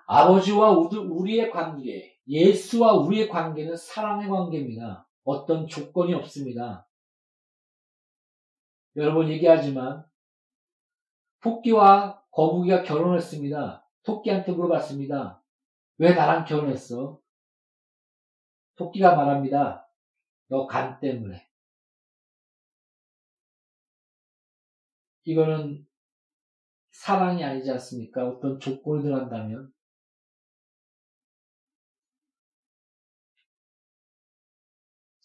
아버지와 0.08 0.72
우리의 0.72 1.52
관계, 1.52 2.18
예수와 2.28 2.94
우리의 2.94 3.30
관계는 3.30 3.76
사랑의 3.76 4.30
관계입니다. 4.30 5.08
어떤 5.24 5.68
조건이 5.68 6.14
없습니다. 6.16 6.89
여러 9.00 9.14
번 9.14 9.30
얘기하지만 9.30 10.06
토끼와 11.42 12.22
거북이가 12.32 12.84
결혼했습니다. 12.84 13.88
토끼한테 14.04 14.52
물어봤습니다. 14.52 15.42
왜 16.00 16.14
나랑 16.14 16.44
결혼했어? 16.46 17.20
토끼가 18.76 19.16
말합니다. 19.16 19.90
너 20.50 20.68
간 20.68 21.00
때문에. 21.00 21.48
이거는 25.24 25.88
사랑이 26.92 27.44
아니지 27.44 27.72
않습니까? 27.72 28.28
어떤 28.28 28.60
조건이 28.60 29.04
들어간다면. 29.04 29.72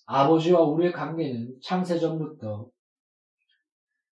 아버지와 0.07 0.61
우리의 0.63 0.93
관계는 0.93 1.61
창세 1.63 1.99
전부터 1.99 2.71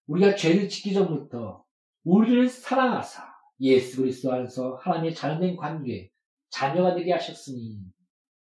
우리가 0.06 0.34
죄를 0.34 0.68
짓기 0.68 0.92
전부터 0.92 1.64
우리를 2.04 2.48
사랑하사 2.48 3.32
예수 3.60 3.98
그리스도 4.02 4.32
안에서 4.32 4.76
하나님의 4.76 5.14
자녀된 5.14 5.56
관계, 5.56 6.10
자녀가 6.50 6.94
되게 6.94 7.12
하셨으니 7.12 7.80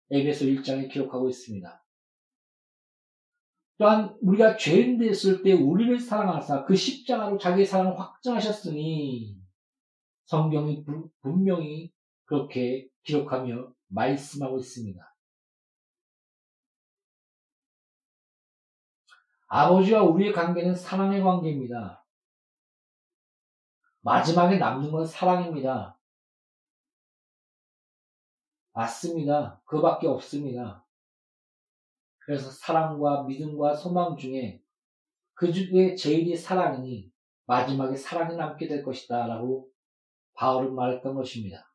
에베소 0.10 0.46
1장에 0.46 0.92
기록하고 0.92 1.30
있습니다. 1.30 1.84
또한 3.78 4.16
우리가 4.22 4.58
죄인 4.58 4.98
됐을 4.98 5.44
때 5.44 5.54
우리를 5.54 6.00
사랑하사 6.00 6.66
그 6.66 6.76
십자가로 6.76 7.38
자기의 7.38 7.66
사랑을 7.66 8.00
확정하셨으니 8.00 9.38
성경이 10.26 10.86
분명히 11.22 11.92
그렇게 12.26 12.88
기록하며 13.04 13.74
말씀하고 13.88 14.58
있습니다. 14.58 15.13
아버지와 19.56 20.02
우리의 20.02 20.34
관계는 20.34 20.74
사랑의 20.74 21.22
관계입니다. 21.22 22.04
마지막에 24.02 24.58
남는 24.58 24.92
건 24.92 25.06
사랑입니다. 25.06 25.96
맞습니다. 28.72 29.62
그밖에 29.66 30.08
없습니다. 30.08 30.84
그래서 32.18 32.50
사랑과 32.50 33.26
믿음과 33.26 33.76
소망 33.76 34.18
중에 34.18 34.60
그 35.36 35.54
중에 35.54 35.94
제일이 35.94 36.36
사랑이니 36.36 37.14
마지막에 37.46 37.96
사랑이 37.96 38.36
남게 38.36 38.68
될 38.68 38.84
것이다. 38.84 39.28
라고 39.28 39.70
바울은 40.34 40.74
말했던 40.74 41.14
것입니다. 41.14 41.72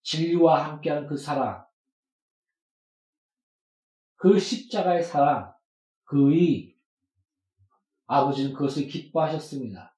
진리와 0.00 0.64
함께하는 0.64 1.06
그 1.06 1.18
사랑, 1.18 1.66
그 4.16 4.38
십자가의 4.38 5.02
사랑, 5.02 5.54
그의 6.04 6.74
아버지는 8.06 8.52
그것을 8.52 8.86
기뻐하셨습니다. 8.86 9.96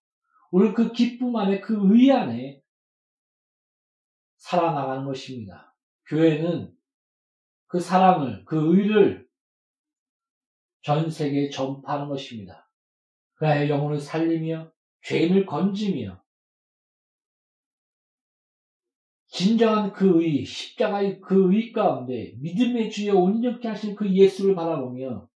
오늘 0.51 0.75
그 0.75 0.93
기쁨 0.93 1.37
안에 1.37 1.61
그 1.61 1.75
의 1.95 2.13
안에 2.13 2.63
살아나가는 4.37 5.05
것입니다. 5.05 5.75
교회는 6.07 6.73
그 7.67 7.81
사랑을, 7.81 8.45
그 8.45 8.77
의를 8.77 9.27
전 10.83 11.11
세계에 11.11 11.51
전파하는 11.51 12.09
것입니다. 12.09 12.71
그아의 13.35 13.69
영혼을 13.69 13.99
살리며 13.99 14.71
죄인을 15.03 15.47
건지며 15.47 16.23
진정한 19.27 19.93
그 19.93 20.23
의, 20.23 20.45
십자가의 20.45 21.21
그 21.21 21.53
의 21.53 21.73
가운데 21.73 22.35
믿음의 22.39 22.91
주여 22.91 23.17
온전케 23.17 23.67
하신 23.67 23.97
그 23.97 24.09
예수를 24.09 24.55
바라보며 24.55 25.29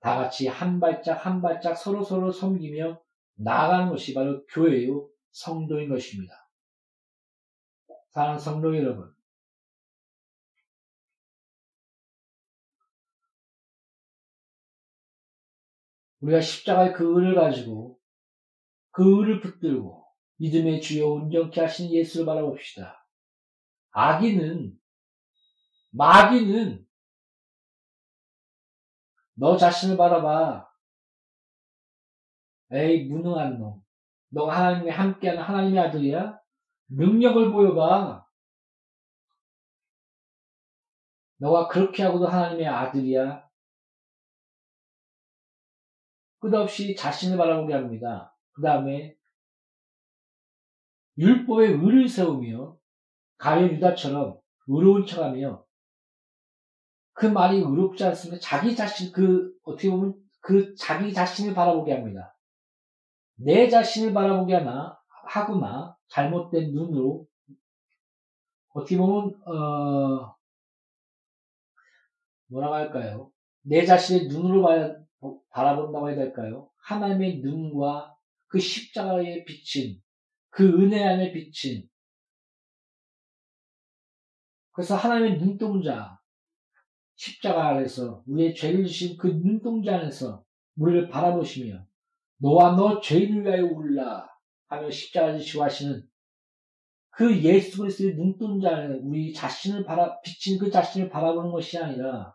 다 0.00 0.16
같이 0.16 0.48
한 0.48 0.80
발짝 0.80 1.24
한 1.26 1.42
발짝 1.42 1.74
서로 1.74 2.02
서로 2.02 2.32
섬기며 2.32 3.00
나아가는 3.34 3.88
것이 3.90 4.14
바로 4.14 4.44
교회요 4.46 5.08
성도인 5.30 5.88
것입니다. 5.88 6.34
사랑하는 8.10 8.40
성도 8.40 8.76
여러분, 8.76 9.14
우리가 16.20 16.40
십자가의 16.40 16.92
그 16.92 17.04
의를 17.16 17.34
가지고 17.34 17.98
그 18.90 19.18
의를 19.18 19.40
붙들고 19.40 20.04
믿음의 20.36 20.80
주여 20.80 21.06
온전케 21.06 21.60
하신 21.60 21.92
예수를 21.92 22.26
바라봅시다. 22.26 23.06
악인은 23.92 24.78
마귀는 25.90 26.86
너 29.40 29.56
자신을 29.56 29.96
바라봐. 29.96 30.68
에이, 32.72 33.08
무능한 33.08 33.58
놈. 33.58 33.82
너가 34.28 34.54
하나님과 34.54 34.92
함께하는 34.92 35.42
하나님의 35.42 35.80
아들이야? 35.80 36.38
능력을 36.88 37.50
보여봐. 37.50 38.26
너가 41.38 41.68
그렇게 41.68 42.02
하고도 42.02 42.26
하나님의 42.26 42.66
아들이야? 42.66 43.48
끝없이 46.40 46.94
자신을 46.94 47.38
바라보게 47.38 47.72
합니다. 47.72 48.36
그 48.52 48.60
다음에 48.60 49.16
율법의 51.16 51.72
의를 51.82 52.06
세우며 52.06 52.76
가련 53.38 53.70
유다처럼 53.70 54.38
의로운 54.66 55.06
척하며 55.06 55.64
그 57.12 57.26
말이 57.26 57.58
의롭지 57.58 58.04
않습니다. 58.04 58.40
자기 58.40 58.74
자신, 58.74 59.12
그, 59.12 59.52
어떻게 59.64 59.90
보면 59.90 60.14
그 60.40 60.74
자기 60.74 61.12
자신을 61.12 61.54
바라보게 61.54 61.92
합니다. 61.92 62.36
내 63.36 63.68
자신을 63.68 64.12
바라보게 64.12 64.54
하나, 64.54 64.98
하거나, 65.26 65.96
잘못된 66.08 66.72
눈으로, 66.72 67.26
어떻게 68.72 68.96
보면, 68.96 69.34
어, 69.46 70.34
뭐라고 72.48 72.74
할까요? 72.74 73.30
내 73.62 73.84
자신의 73.84 74.28
눈으로 74.28 74.62
봐야, 74.62 74.94
바라본다고 75.50 76.08
해야 76.08 76.16
될까요? 76.16 76.70
하나님의 76.78 77.40
눈과 77.40 78.16
그 78.46 78.58
십자가에 78.58 79.44
비친, 79.44 80.00
그 80.50 80.64
은혜 80.64 81.04
안에 81.04 81.32
비친, 81.32 81.88
그래서 84.72 84.96
하나님의 84.96 85.38
눈동자, 85.38 86.19
십자가 87.20 87.68
아래서 87.68 88.22
우리의 88.26 88.54
죄를 88.54 88.86
지신 88.86 89.18
그 89.18 89.26
눈동자 89.26 89.96
안에서 89.96 90.42
우리를 90.76 91.10
바라보시며 91.10 91.86
너와 92.38 92.76
너 92.76 92.98
죄인을 93.02 93.44
위하여 93.44 93.62
울라 93.66 94.26
하며 94.68 94.90
십자가 94.90 95.36
지시고 95.36 95.62
하시는 95.62 96.08
그 97.10 97.42
예수 97.42 97.76
그리스도의 97.76 98.14
눈동자 98.14 98.74
안에 98.74 99.00
우리 99.02 99.34
자신을 99.34 99.84
바라 99.84 100.18
비친 100.22 100.58
그 100.58 100.70
자신을 100.70 101.10
바라보는 101.10 101.50
것이 101.50 101.76
아니라 101.76 102.34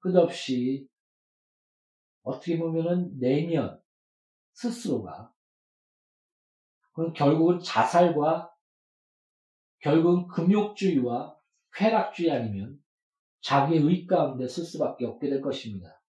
끝없이 0.00 0.86
어떻게 2.20 2.58
보면은 2.58 3.18
내면 3.18 3.80
스스로가 4.52 5.32
그건 6.92 7.14
결국은 7.14 7.60
자살과 7.60 8.52
결국은 9.78 10.26
금욕주의와 10.28 11.35
쾌락주의 11.76 12.30
아니면 12.30 12.78
자기의 13.42 13.82
의 13.82 14.06
가운데 14.06 14.48
쓸 14.48 14.64
수밖에 14.64 15.04
없게 15.04 15.28
될 15.28 15.40
것입니다. 15.40 16.00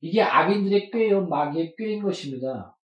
이게 0.00 0.22
악인들의 0.22 0.90
꾀요, 0.90 1.26
마귀의 1.26 1.74
꾀인 1.76 2.02
것입니다. 2.02 2.76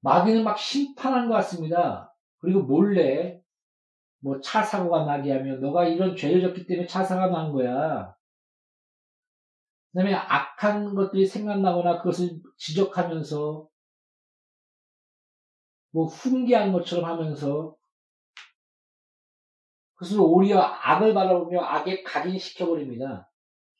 마귀는 0.00 0.44
막 0.44 0.58
심판한 0.58 1.28
것 1.28 1.34
같습니다. 1.34 2.14
그리고 2.38 2.62
몰래 2.62 3.40
뭐 4.20 4.40
차 4.40 4.62
사고가 4.62 5.04
나게 5.04 5.32
하면 5.32 5.60
너가 5.60 5.86
이런 5.86 6.16
죄를 6.16 6.40
졌기 6.40 6.66
때문에 6.66 6.86
차 6.86 7.04
사고가 7.04 7.28
난 7.28 7.52
거야. 7.52 8.14
그 9.92 9.98
다음에 9.98 10.14
악한 10.14 10.94
것들이 10.94 11.26
생각나거나 11.26 11.98
그것을 11.98 12.40
지적하면서 12.56 13.68
뭐 15.90 16.06
훈계한 16.06 16.72
것처럼 16.72 17.04
하면서 17.04 17.76
그것을 20.02 20.18
오히려 20.20 20.60
악을 20.60 21.14
바라보며 21.14 21.60
악에 21.60 22.02
각인시켜버립니다. 22.02 23.30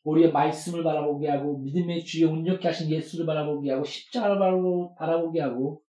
오히려 0.05 0.31
말씀을 0.31 0.85
바라보게 0.85 1.29
하고 1.29 1.59
믿음의 1.59 2.05
주여 2.05 2.31
운력케 2.31 2.69
하신 2.69 2.91
예수를 2.91 3.27
바라보게 3.27 3.73
하고 3.73 3.85
십자가를 3.85 4.39
바라보게 4.97 5.41
하고 5.41 5.83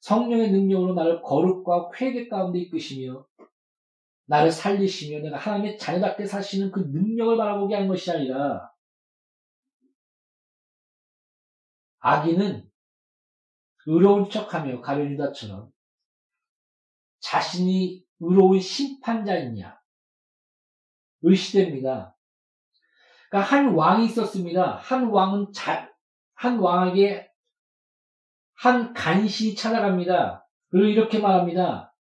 성령의 0.00 0.50
능력으로 0.50 0.94
나를 0.94 1.20
거룩과 1.22 1.90
회개 1.94 2.28
가운데 2.28 2.58
이끄시며 2.60 3.26
나를 4.26 4.50
살리시며 4.50 5.20
내가 5.20 5.36
하나님의 5.36 5.78
자녀답게 5.78 6.24
사시는 6.24 6.70
그 6.70 6.80
능력을 6.80 7.36
바라보게 7.36 7.74
한 7.74 7.88
것이 7.88 8.10
아니라 8.10 8.70
아기는 11.98 12.66
의로운 13.86 14.30
척하며 14.30 14.80
가룟 14.80 15.12
유다처럼 15.12 15.70
자신이 17.20 18.09
의로운 18.20 18.60
심판자이냐 18.60 19.80
의시됩니다. 21.22 22.16
그러니까 23.28 23.50
한 23.50 23.74
왕이 23.74 24.06
있었습니다. 24.06 24.76
한 24.76 25.08
왕은 25.08 25.52
자, 25.52 25.90
한 26.34 26.58
왕에게 26.58 27.28
한 28.54 28.92
간신이 28.92 29.54
찾아갑니다. 29.54 30.46
그리고 30.68 30.86
이렇게 30.86 31.18
말합니다. 31.18 31.94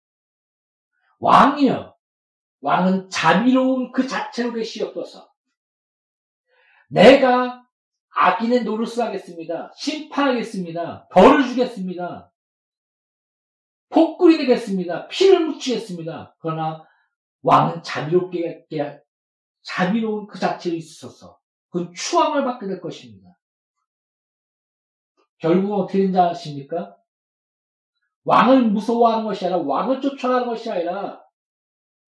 왕이여, 1.19 1.95
왕은 2.61 3.11
자비로운 3.11 3.93
그 3.93 4.07
자체로 4.07 4.53
계시옵소서. 4.53 5.31
내가 6.89 7.65
악인의 8.15 8.65
노릇을 8.65 9.05
하겠습니다. 9.05 9.71
심판하겠습니다. 9.77 11.09
벌을 11.09 11.47
주겠습니다. 11.49 12.33
폭군이 13.91 14.39
되겠습니다. 14.39 15.09
피를 15.09 15.47
묻히겠습니다. 15.47 16.37
그러나 16.41 16.85
왕은 17.43 17.83
자비롭게 17.83 18.67
자비로운 19.63 20.27
그 20.27 20.39
자체로 20.39 20.77
있어서 20.77 21.39
그 21.71 21.93
추앙을 21.93 22.45
받게 22.45 22.67
될 22.67 22.81
것입니다. 22.81 23.37
결국은 25.39 25.77
어떻게 25.77 25.99
된지 25.99 26.19
아십니까? 26.19 26.97
왕을 28.25 28.71
무서워하는 28.71 29.25
것이 29.25 29.45
아니라 29.45 29.61
왕을 29.63 30.01
쫓아가는 30.01 30.47
것이 30.47 30.71
아니라 30.71 31.23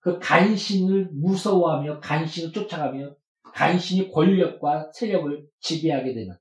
그 0.00 0.18
간신을 0.18 1.10
무서워하며 1.12 2.00
간신을 2.00 2.52
쫓아가며 2.52 3.14
간신이 3.52 4.10
권력과 4.10 4.90
세력을 4.92 5.48
지배하게 5.60 6.14
되는 6.14 6.36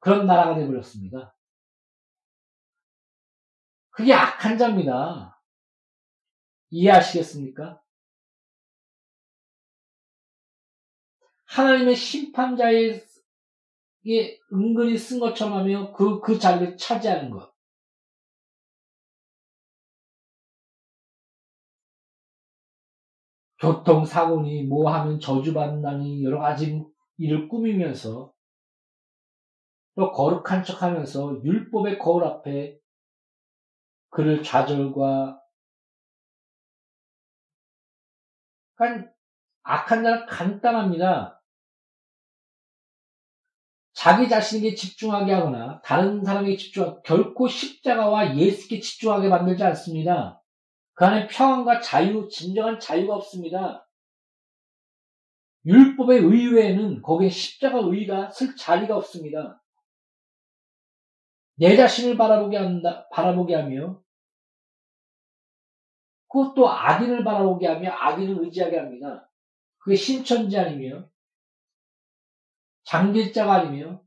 그런 0.00 0.26
나라가 0.26 0.54
되어버렸습니다. 0.56 1.34
그게 3.92 4.12
악한 4.14 4.58
자입니다. 4.58 5.38
이해하시겠습니까? 6.70 7.80
하나님의 11.44 11.94
심판자의 11.94 13.04
은근히 14.52 14.96
쓴 14.96 15.20
것처럼 15.20 15.58
하며 15.58 15.92
그, 15.92 16.20
그 16.20 16.38
자리를 16.38 16.78
차지하는 16.78 17.30
것. 17.30 17.52
교통사고니 23.60 24.64
뭐 24.64 24.90
하면 24.92 25.20
저주받는다니 25.20 26.24
여러 26.24 26.40
가지 26.40 26.82
일을 27.18 27.48
꾸미면서 27.48 28.32
또 29.94 30.10
거룩한 30.10 30.64
척 30.64 30.82
하면서 30.82 31.38
율법의 31.44 31.98
거울 31.98 32.24
앞에 32.24 32.81
그를 34.12 34.42
좌절과 34.42 35.40
그러니까 38.74 39.10
악한 39.62 40.02
자는 40.04 40.26
간단합니다. 40.26 41.42
자기 43.94 44.28
자신에게 44.28 44.74
집중하게 44.74 45.32
하거나 45.32 45.80
다른 45.82 46.24
사람에게 46.24 46.56
집중, 46.56 47.00
결코 47.04 47.48
십자가와 47.48 48.36
예수께 48.36 48.80
집중하게 48.80 49.28
만들지 49.28 49.64
않습니다. 49.64 50.42
그 50.94 51.06
안에 51.06 51.26
평안과 51.28 51.80
자유, 51.80 52.28
진정한 52.28 52.78
자유가 52.78 53.14
없습니다. 53.14 53.88
율법의 55.64 56.18
의외에는 56.18 57.00
거기에 57.02 57.30
십자가 57.30 57.78
의가 57.78 58.30
쓸 58.30 58.56
자리가 58.56 58.96
없습니다. 58.96 59.62
내 61.54 61.76
자신을 61.76 62.16
바라보게 62.16 62.56
한다, 62.56 63.08
바라보게 63.10 63.54
하며, 63.54 64.01
그것도 66.32 66.66
악인을 66.68 67.24
바라보게 67.24 67.66
하며 67.66 67.92
악인을 67.92 68.42
의지하게 68.44 68.78
합니다. 68.78 69.30
그게 69.78 69.94
신천지 69.94 70.58
아니며, 70.58 71.06
장길자가 72.84 73.52
아니며, 73.52 74.02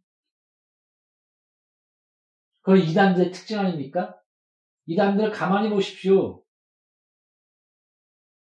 그건 2.62 2.80
이단들의 2.80 3.32
특징 3.32 3.60
아닙니까? 3.60 4.20
이단들 4.88 5.32
가만히 5.32 5.70
보십시오. 5.70 6.44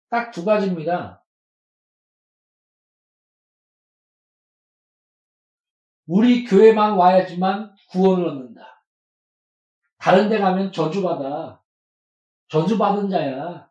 딱 0.09 0.31
두 0.31 0.44
가지입니다. 0.44 1.24
우리 6.07 6.44
교회만 6.44 6.92
와야지만 6.92 7.74
구원을 7.90 8.29
얻는다. 8.29 8.85
다른 9.98 10.29
데 10.29 10.38
가면 10.38 10.70
저주받아. 10.70 11.61
저주받은 12.48 13.11
자야. 13.11 13.70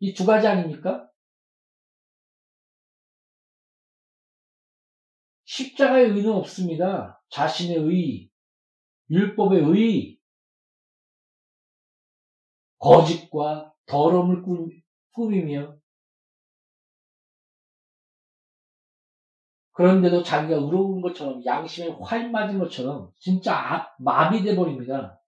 이 0.00 0.14
두 0.14 0.24
가지 0.24 0.46
아닙니까? 0.46 1.10
십자가의 5.44 6.10
의는 6.10 6.32
없습니다. 6.32 7.22
자신의 7.28 7.76
의, 7.76 8.30
율법의 9.10 9.62
의, 9.62 10.18
거짓과 12.78 13.74
더러움을 13.84 14.42
꾸미며 15.12 15.76
그런데도 19.72 20.22
자기가 20.22 20.54
의로운 20.54 21.02
것처럼 21.02 21.44
양심에 21.44 21.96
화인 22.00 22.32
맞은 22.32 22.58
것처럼 22.58 23.12
진짜 23.18 23.54
아, 23.54 23.94
마비돼 23.98 24.56
버립니다. 24.56 25.19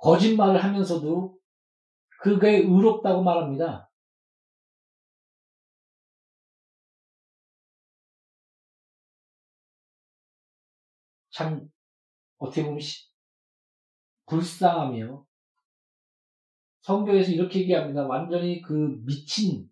거짓말을 0.00 0.62
하면서도 0.62 1.38
그게 2.22 2.58
의롭다고 2.58 3.22
말합니다. 3.22 3.90
참 11.30 11.70
어떻게 12.38 12.64
보면 12.64 12.78
불쌍하며 14.26 15.26
성경에서 16.82 17.30
이렇게 17.32 17.60
얘기합니다. 17.60 18.06
완전히 18.06 18.62
그 18.62 18.72
미친 19.04 19.70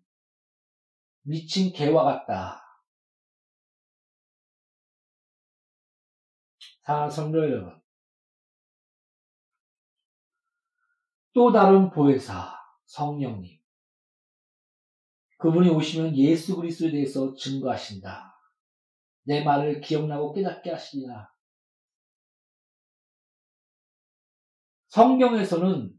미친 1.23 1.71
개와 1.73 2.03
같다. 2.03 2.63
사랑하는 6.83 7.11
성도 7.11 7.39
여러분. 7.39 7.78
또 11.39 11.53
다른 11.53 11.89
보혜사 11.89 12.53
성령님. 12.83 13.57
그분이 15.37 15.69
오시면 15.69 16.17
예수 16.17 16.57
그리스도에 16.57 16.91
대해서 16.91 17.33
증거하신다. 17.33 18.35
내 19.23 19.41
말을 19.45 19.79
기억나고 19.79 20.33
깨닫게 20.33 20.69
하시리라. 20.69 21.31
성경에서는 24.89 25.93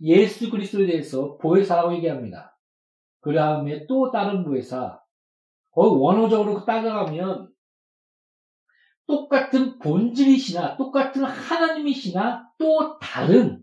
예수 0.00 0.50
그리스도에 0.50 0.86
대해서 0.86 1.36
보혜사라고 1.36 1.94
얘기합니다. 1.96 2.58
그 3.20 3.34
다음에 3.34 3.86
또 3.88 4.10
다른 4.10 4.42
보혜사. 4.42 5.02
거의 5.72 6.00
원어적으로 6.00 6.64
따져가면 6.64 7.52
똑같은 9.06 9.78
본질이시나 9.80 10.78
똑같은 10.78 11.24
하나님이시나 11.24 12.54
또 12.56 12.98
다른 12.98 13.57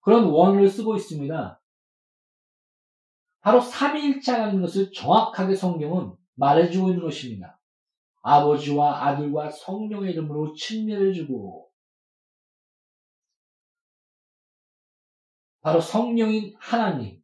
그런 0.00 0.24
원어를 0.24 0.68
쓰고 0.68 0.96
있습니다. 0.96 1.60
바로 3.40 3.60
삼위일체라는 3.60 4.60
것을 4.60 4.92
정확하게 4.92 5.54
성경은 5.54 6.14
말해주고 6.34 6.88
있는 6.88 7.02
것입니다. 7.02 7.60
아버지와 8.22 9.06
아들과 9.06 9.50
성령의 9.50 10.12
이름으로 10.12 10.54
칭례해주고 10.54 11.70
바로 15.62 15.80
성령인 15.80 16.54
하나님, 16.58 17.22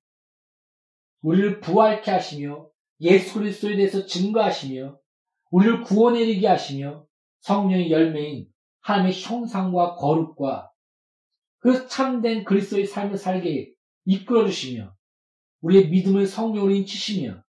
우리를 1.22 1.60
부활케 1.60 2.10
하시며 2.10 2.68
예수 3.00 3.38
그리스도에 3.38 3.76
대해서 3.76 4.04
증거하시며 4.06 4.98
우리를 5.50 5.82
구원에 5.82 6.20
이르게 6.20 6.46
하시며 6.46 7.06
성령의 7.40 7.90
열매인 7.90 8.48
하나님의 8.80 9.20
형상과 9.20 9.96
거룩과 9.96 10.70
그 11.58 11.88
참된 11.88 12.44
그리스도의 12.44 12.86
삶을 12.86 13.16
살게 13.18 13.72
이끌어 14.04 14.46
주시며 14.46 14.94
우리의 15.60 15.88
믿음을 15.88 16.26
성령으로 16.26 16.72
인치시며 16.72 17.42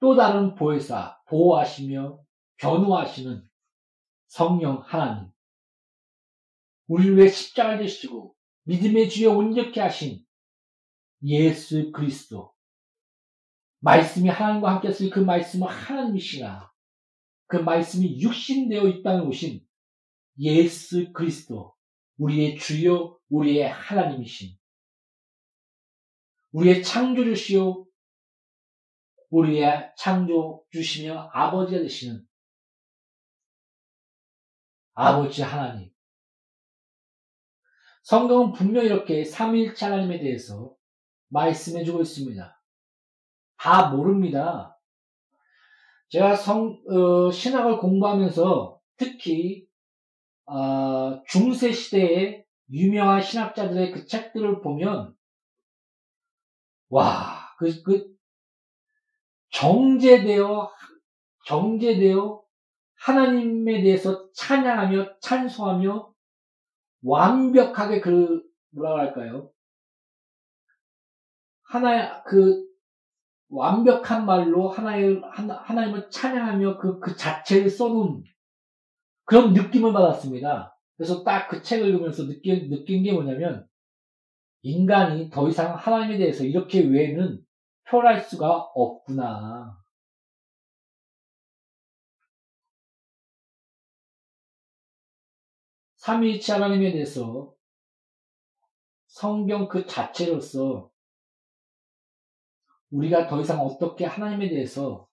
또 0.00 0.16
다른 0.16 0.54
보혜사, 0.54 1.20
보호하시며 1.26 2.18
변호하시는 2.56 3.48
성령 4.28 4.82
하나님. 4.86 5.30
우리를 6.86 7.16
위해 7.16 7.28
십자가를 7.28 7.86
지시고 7.86 8.34
믿음의 8.64 9.10
주에 9.10 9.26
온전케 9.26 9.80
하신 9.80 10.24
예수 11.24 11.92
그리스도. 11.92 12.54
말씀이 13.80 14.28
하나님과 14.28 14.74
함께 14.74 14.88
했으니 14.88 15.10
그 15.10 15.20
말씀은 15.20 15.68
하나님이시나 15.68 16.69
그 17.50 17.56
말씀이 17.56 18.20
육신되어 18.20 18.86
이 18.86 19.02
땅에 19.02 19.20
오신 19.26 19.60
예수 20.38 21.12
그리스도. 21.12 21.74
우리의 22.16 22.56
주요, 22.58 23.18
우리의 23.28 23.68
하나님이신. 23.68 24.56
우리의 26.52 26.84
창조주시요, 26.84 27.86
우리의 29.30 29.92
창조주시며 29.96 31.30
아버지가 31.32 31.80
되시는 31.80 32.24
아버지 34.94 35.42
하나님. 35.42 35.90
성경은 38.04 38.52
분명 38.52 38.84
이렇게 38.84 39.24
삼위일체 39.24 39.86
하나님에 39.86 40.20
대해서 40.20 40.74
말씀해주고 41.28 42.02
있습니다. 42.02 42.62
다 43.56 43.90
모릅니다. 43.90 44.79
제가 46.10 46.34
성, 46.34 46.82
어, 46.88 47.30
신학을 47.30 47.78
공부하면서 47.78 48.80
특히 48.96 49.66
어, 50.46 51.22
중세 51.28 51.72
시대의 51.72 52.44
유명한 52.72 53.22
신학자들의 53.22 53.92
그 53.92 54.06
책들을 54.06 54.60
보면 54.60 55.14
와, 56.88 57.54
그, 57.58 57.82
그 57.82 58.12
정제되어 59.50 60.72
정제되어 61.46 62.42
하나님에 62.96 63.80
대해서 63.82 64.28
찬양하며 64.32 65.20
찬송하며 65.20 66.12
완벽하게 67.02 68.00
그 68.00 68.42
뭐라 68.70 68.98
할까요? 68.98 69.50
하나 71.62 72.22
그 72.24 72.69
완벽한 73.50 74.26
말로 74.26 74.68
하나의 74.68 75.20
하나님을 75.22 76.08
찬양하며 76.10 76.78
그, 76.78 77.00
그 77.00 77.16
자체를 77.16 77.68
써놓은 77.68 78.22
그런 79.24 79.52
느낌을 79.52 79.92
받았습니다. 79.92 80.76
그래서 80.96 81.24
딱 81.24 81.48
그 81.48 81.62
책을 81.62 81.88
읽으면서 81.88 82.26
느낀, 82.26 82.70
느낀 82.70 83.02
게 83.02 83.12
뭐냐면 83.12 83.66
인간이 84.62 85.30
더 85.30 85.48
이상 85.48 85.74
하나님에 85.74 86.18
대해서 86.18 86.44
이렇게 86.44 86.80
외에는 86.80 87.44
표현할 87.88 88.20
수가 88.22 88.70
없구나. 88.74 89.76
삼위일체 95.96 96.52
하나님에 96.52 96.92
대해서 96.92 97.52
성경 99.06 99.68
그 99.68 99.86
자체로서 99.86 100.89
우리가 102.90 103.28
더 103.28 103.40
이상 103.40 103.60
어떻게 103.60 104.04
하나님에 104.04 104.48
대해서 104.48 105.08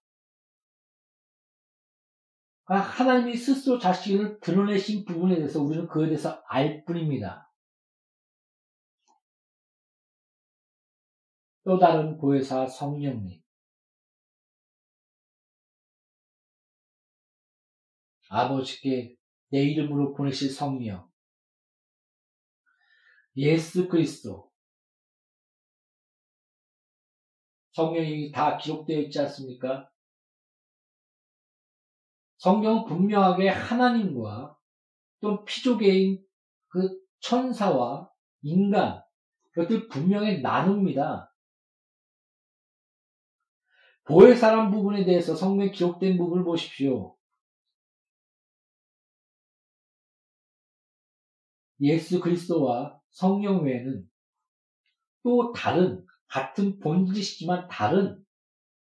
아, 2.69 2.75
하나님이 2.77 3.37
스스로 3.37 3.79
자신을 3.79 4.39
드러내신 4.41 5.05
부분에 5.05 5.35
대해서 5.35 5.61
우리는 5.61 5.87
그에 5.87 6.07
대해서 6.07 6.43
알 6.49 6.83
뿐입니다. 6.83 7.49
또 11.63 11.79
다른 11.79 12.17
보혜사 12.17 12.67
성령님. 12.67 13.41
아버지께 18.29 19.15
내 19.49 19.63
이름으로 19.63 20.13
보내실 20.13 20.49
성령. 20.49 21.09
예수 23.37 23.87
그리스도. 23.87 24.46
성령이 27.77 28.31
다 28.31 28.57
기록되어 28.57 29.01
있지 29.01 29.19
않습니까? 29.19 29.87
성경은 32.37 32.85
분명하게 32.85 33.49
하나님과 33.49 34.57
또 35.21 35.45
피조계인 35.45 36.25
그 36.69 36.99
천사와 37.19 38.09
인간, 38.41 39.03
그것들 39.51 39.89
분명히 39.89 40.41
나눕니다. 40.41 41.31
보혜사람 44.05 44.71
부분에 44.71 45.05
대해서 45.05 45.35
성경에 45.35 45.69
기록된 45.69 46.17
부분을 46.17 46.43
보십시오. 46.43 47.15
예수 51.81 52.19
그리스도와 52.19 52.99
성령 53.11 53.65
외에는 53.65 54.09
또 55.21 55.51
다른 55.51 56.06
같은 56.27 56.79
본질이시지만 56.79 57.67
다른 57.67 58.23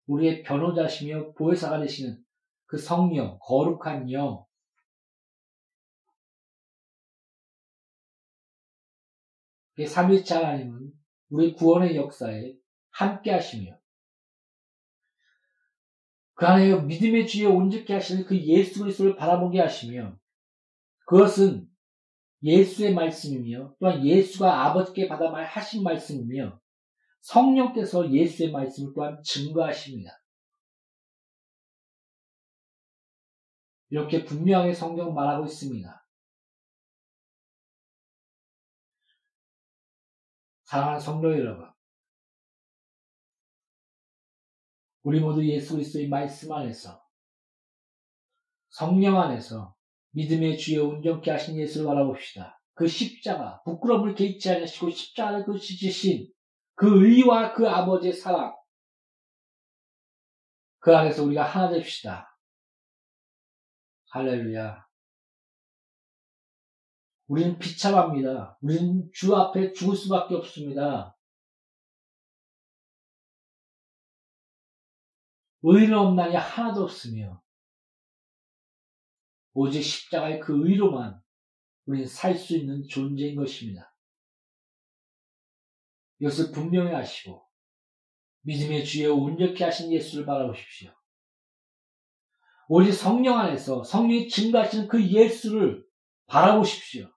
우리의 0.07 0.43
변호자시며 0.43 1.33
보혜사가 1.33 1.81
되시는 1.81 2.23
그 2.67 2.79
성령, 2.79 3.39
거룩한 3.41 4.11
영, 4.13 4.45
삼일차 9.87 10.39
하나님은 10.39 10.93
우리 11.31 11.55
구원의 11.55 11.97
역사에 11.97 12.55
함께 12.91 13.31
하시며 13.31 13.77
그 16.35 16.47
안에 16.47 16.83
믿음의 16.83 17.27
주에 17.27 17.47
온전케 17.47 17.93
하시는 17.93 18.25
그 18.25 18.37
예수 18.37 18.81
그리스도를 18.81 19.17
바라보게 19.17 19.61
하시며 19.61 20.17
그것은 21.07 21.69
예수의 22.43 22.95
말씀이며 22.95 23.75
또한 23.79 24.05
예수가 24.05 24.67
아버지께 24.67 25.09
받아 25.09 25.31
말하신 25.31 25.83
말씀이며 25.83 26.62
성령께서 27.23 28.13
예수의 28.13 28.51
말씀을 28.51 28.93
또한 28.95 29.23
증거하십니다. 29.23 30.11
이렇게 33.91 34.25
분명하게 34.25 34.75
성경 34.75 35.15
말하고 35.15 35.45
있습니다. 35.47 36.07
사랑하는 40.65 41.01
성도 41.01 41.31
여러분, 41.33 41.71
우리 45.03 45.21
모두 45.21 45.47
예수 45.47 45.75
그리스도의 45.75 46.09
말씀 46.09 46.51
안에서 46.53 47.05
성령 48.71 49.21
안에서 49.21 49.77
믿음의 50.13 50.57
주에 50.57 50.79
온전케 50.79 51.31
하신 51.31 51.59
예수를 51.59 51.87
바라봅시다. 51.87 52.59
그 52.73 52.89
십자가, 52.89 53.63
부끄러움을 53.65 54.15
개의치 54.15 54.51
않으시고 54.51 54.91
십자가를 54.91 55.45
그 55.45 55.59
지지신 55.59 56.33
그 56.75 57.07
의와 57.07 57.53
그 57.55 57.69
아버지의 57.69 58.13
사랑, 58.13 58.55
그 60.79 60.97
안에서 60.97 61.25
우리가 61.25 61.45
하나 61.45 61.71
됩시다. 61.71 62.37
할렐루야. 64.11 64.85
우리는 67.29 67.59
비참합니다. 67.59 68.59
우리는 68.61 69.09
주 69.13 69.35
앞에 69.35 69.73
죽을 69.73 69.97
수밖에 69.97 70.35
없습니다. 70.35 71.17
의는 75.63 75.97
없나니 75.97 76.35
하나도 76.35 76.83
없으며 76.83 77.41
오직 79.55 79.83
십자가의 79.83 80.41
그 80.41 80.69
의로만 80.69 81.23
우리는 81.87 82.07
살수 82.07 82.57
있는 82.57 82.87
존재인 82.89 83.37
것입니다. 83.37 83.92
이것을 86.23 86.53
분명히 86.53 86.93
하시고 86.93 87.45
믿음의 88.43 88.85
주에 88.85 89.07
온전케 89.07 89.65
하신 89.65 89.93
예수를 89.93 90.25
바라보십시오. 90.25 90.95
오직 92.69 92.93
성령 92.93 93.39
안에서 93.39 93.83
성령이 93.83 94.29
증가하시는 94.29 94.87
그 94.87 95.05
예수를 95.05 95.85
바라보십시오. 96.27 97.13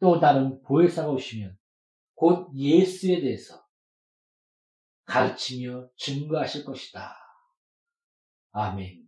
또 0.00 0.18
다른 0.18 0.62
보혜사가 0.62 1.10
오시면 1.10 1.58
곧 2.14 2.50
예수에 2.54 3.20
대해서 3.20 3.62
가르치며 5.04 5.90
증거하실 5.96 6.64
것이다. 6.64 7.14
아멘. 8.52 9.06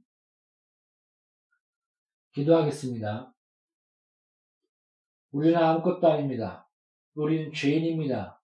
기도하겠습니다. 2.35 3.35
우리는 5.31 5.57
아무것도 5.57 6.07
아닙니다. 6.07 6.62
우리는 7.15 7.53
죄인입니다. 7.53 8.41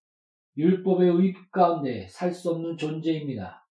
율법의 0.57 1.09
의입 1.09 1.51
가운데 1.51 2.09
살 2.09 2.33
수 2.33 2.51
없는 2.51 2.77
존재입니다. 2.77 3.67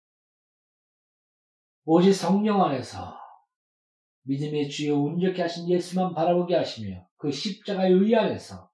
오직 1.84 2.12
성령 2.12 2.62
안에서 2.62 3.16
믿음의 4.24 4.68
주여 4.68 4.96
온전케 4.96 5.42
하신 5.42 5.68
예수만 5.68 6.14
바라보게 6.14 6.54
하시며 6.54 7.06
그 7.16 7.30
십자가의 7.30 7.92
의 7.92 8.14
안에서 8.14 8.70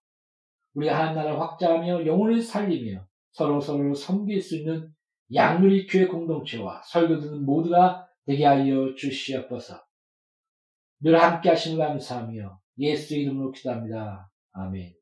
우리 0.74 0.88
하나님 0.88 1.16
나라를 1.16 1.40
확장하며 1.40 2.06
영혼을 2.06 2.42
살리며 2.42 3.06
서로 3.32 3.60
서로를 3.60 3.94
섬길 3.94 4.42
수 4.42 4.56
있는 4.56 4.92
양누리 5.34 5.86
교회 5.86 6.06
공동체와 6.06 6.82
설교 6.84 7.20
듣는 7.20 7.44
모두가 7.44 8.08
되게 8.26 8.44
하여 8.44 8.94
주시옵소서. 8.94 9.82
늘 11.00 11.20
함께 11.20 11.50
하심을 11.50 11.78
감사하며 11.78 12.60
예수 12.78 13.14
이름으로 13.16 13.52
기도합니다. 13.52 14.30
아멘. 14.52 14.97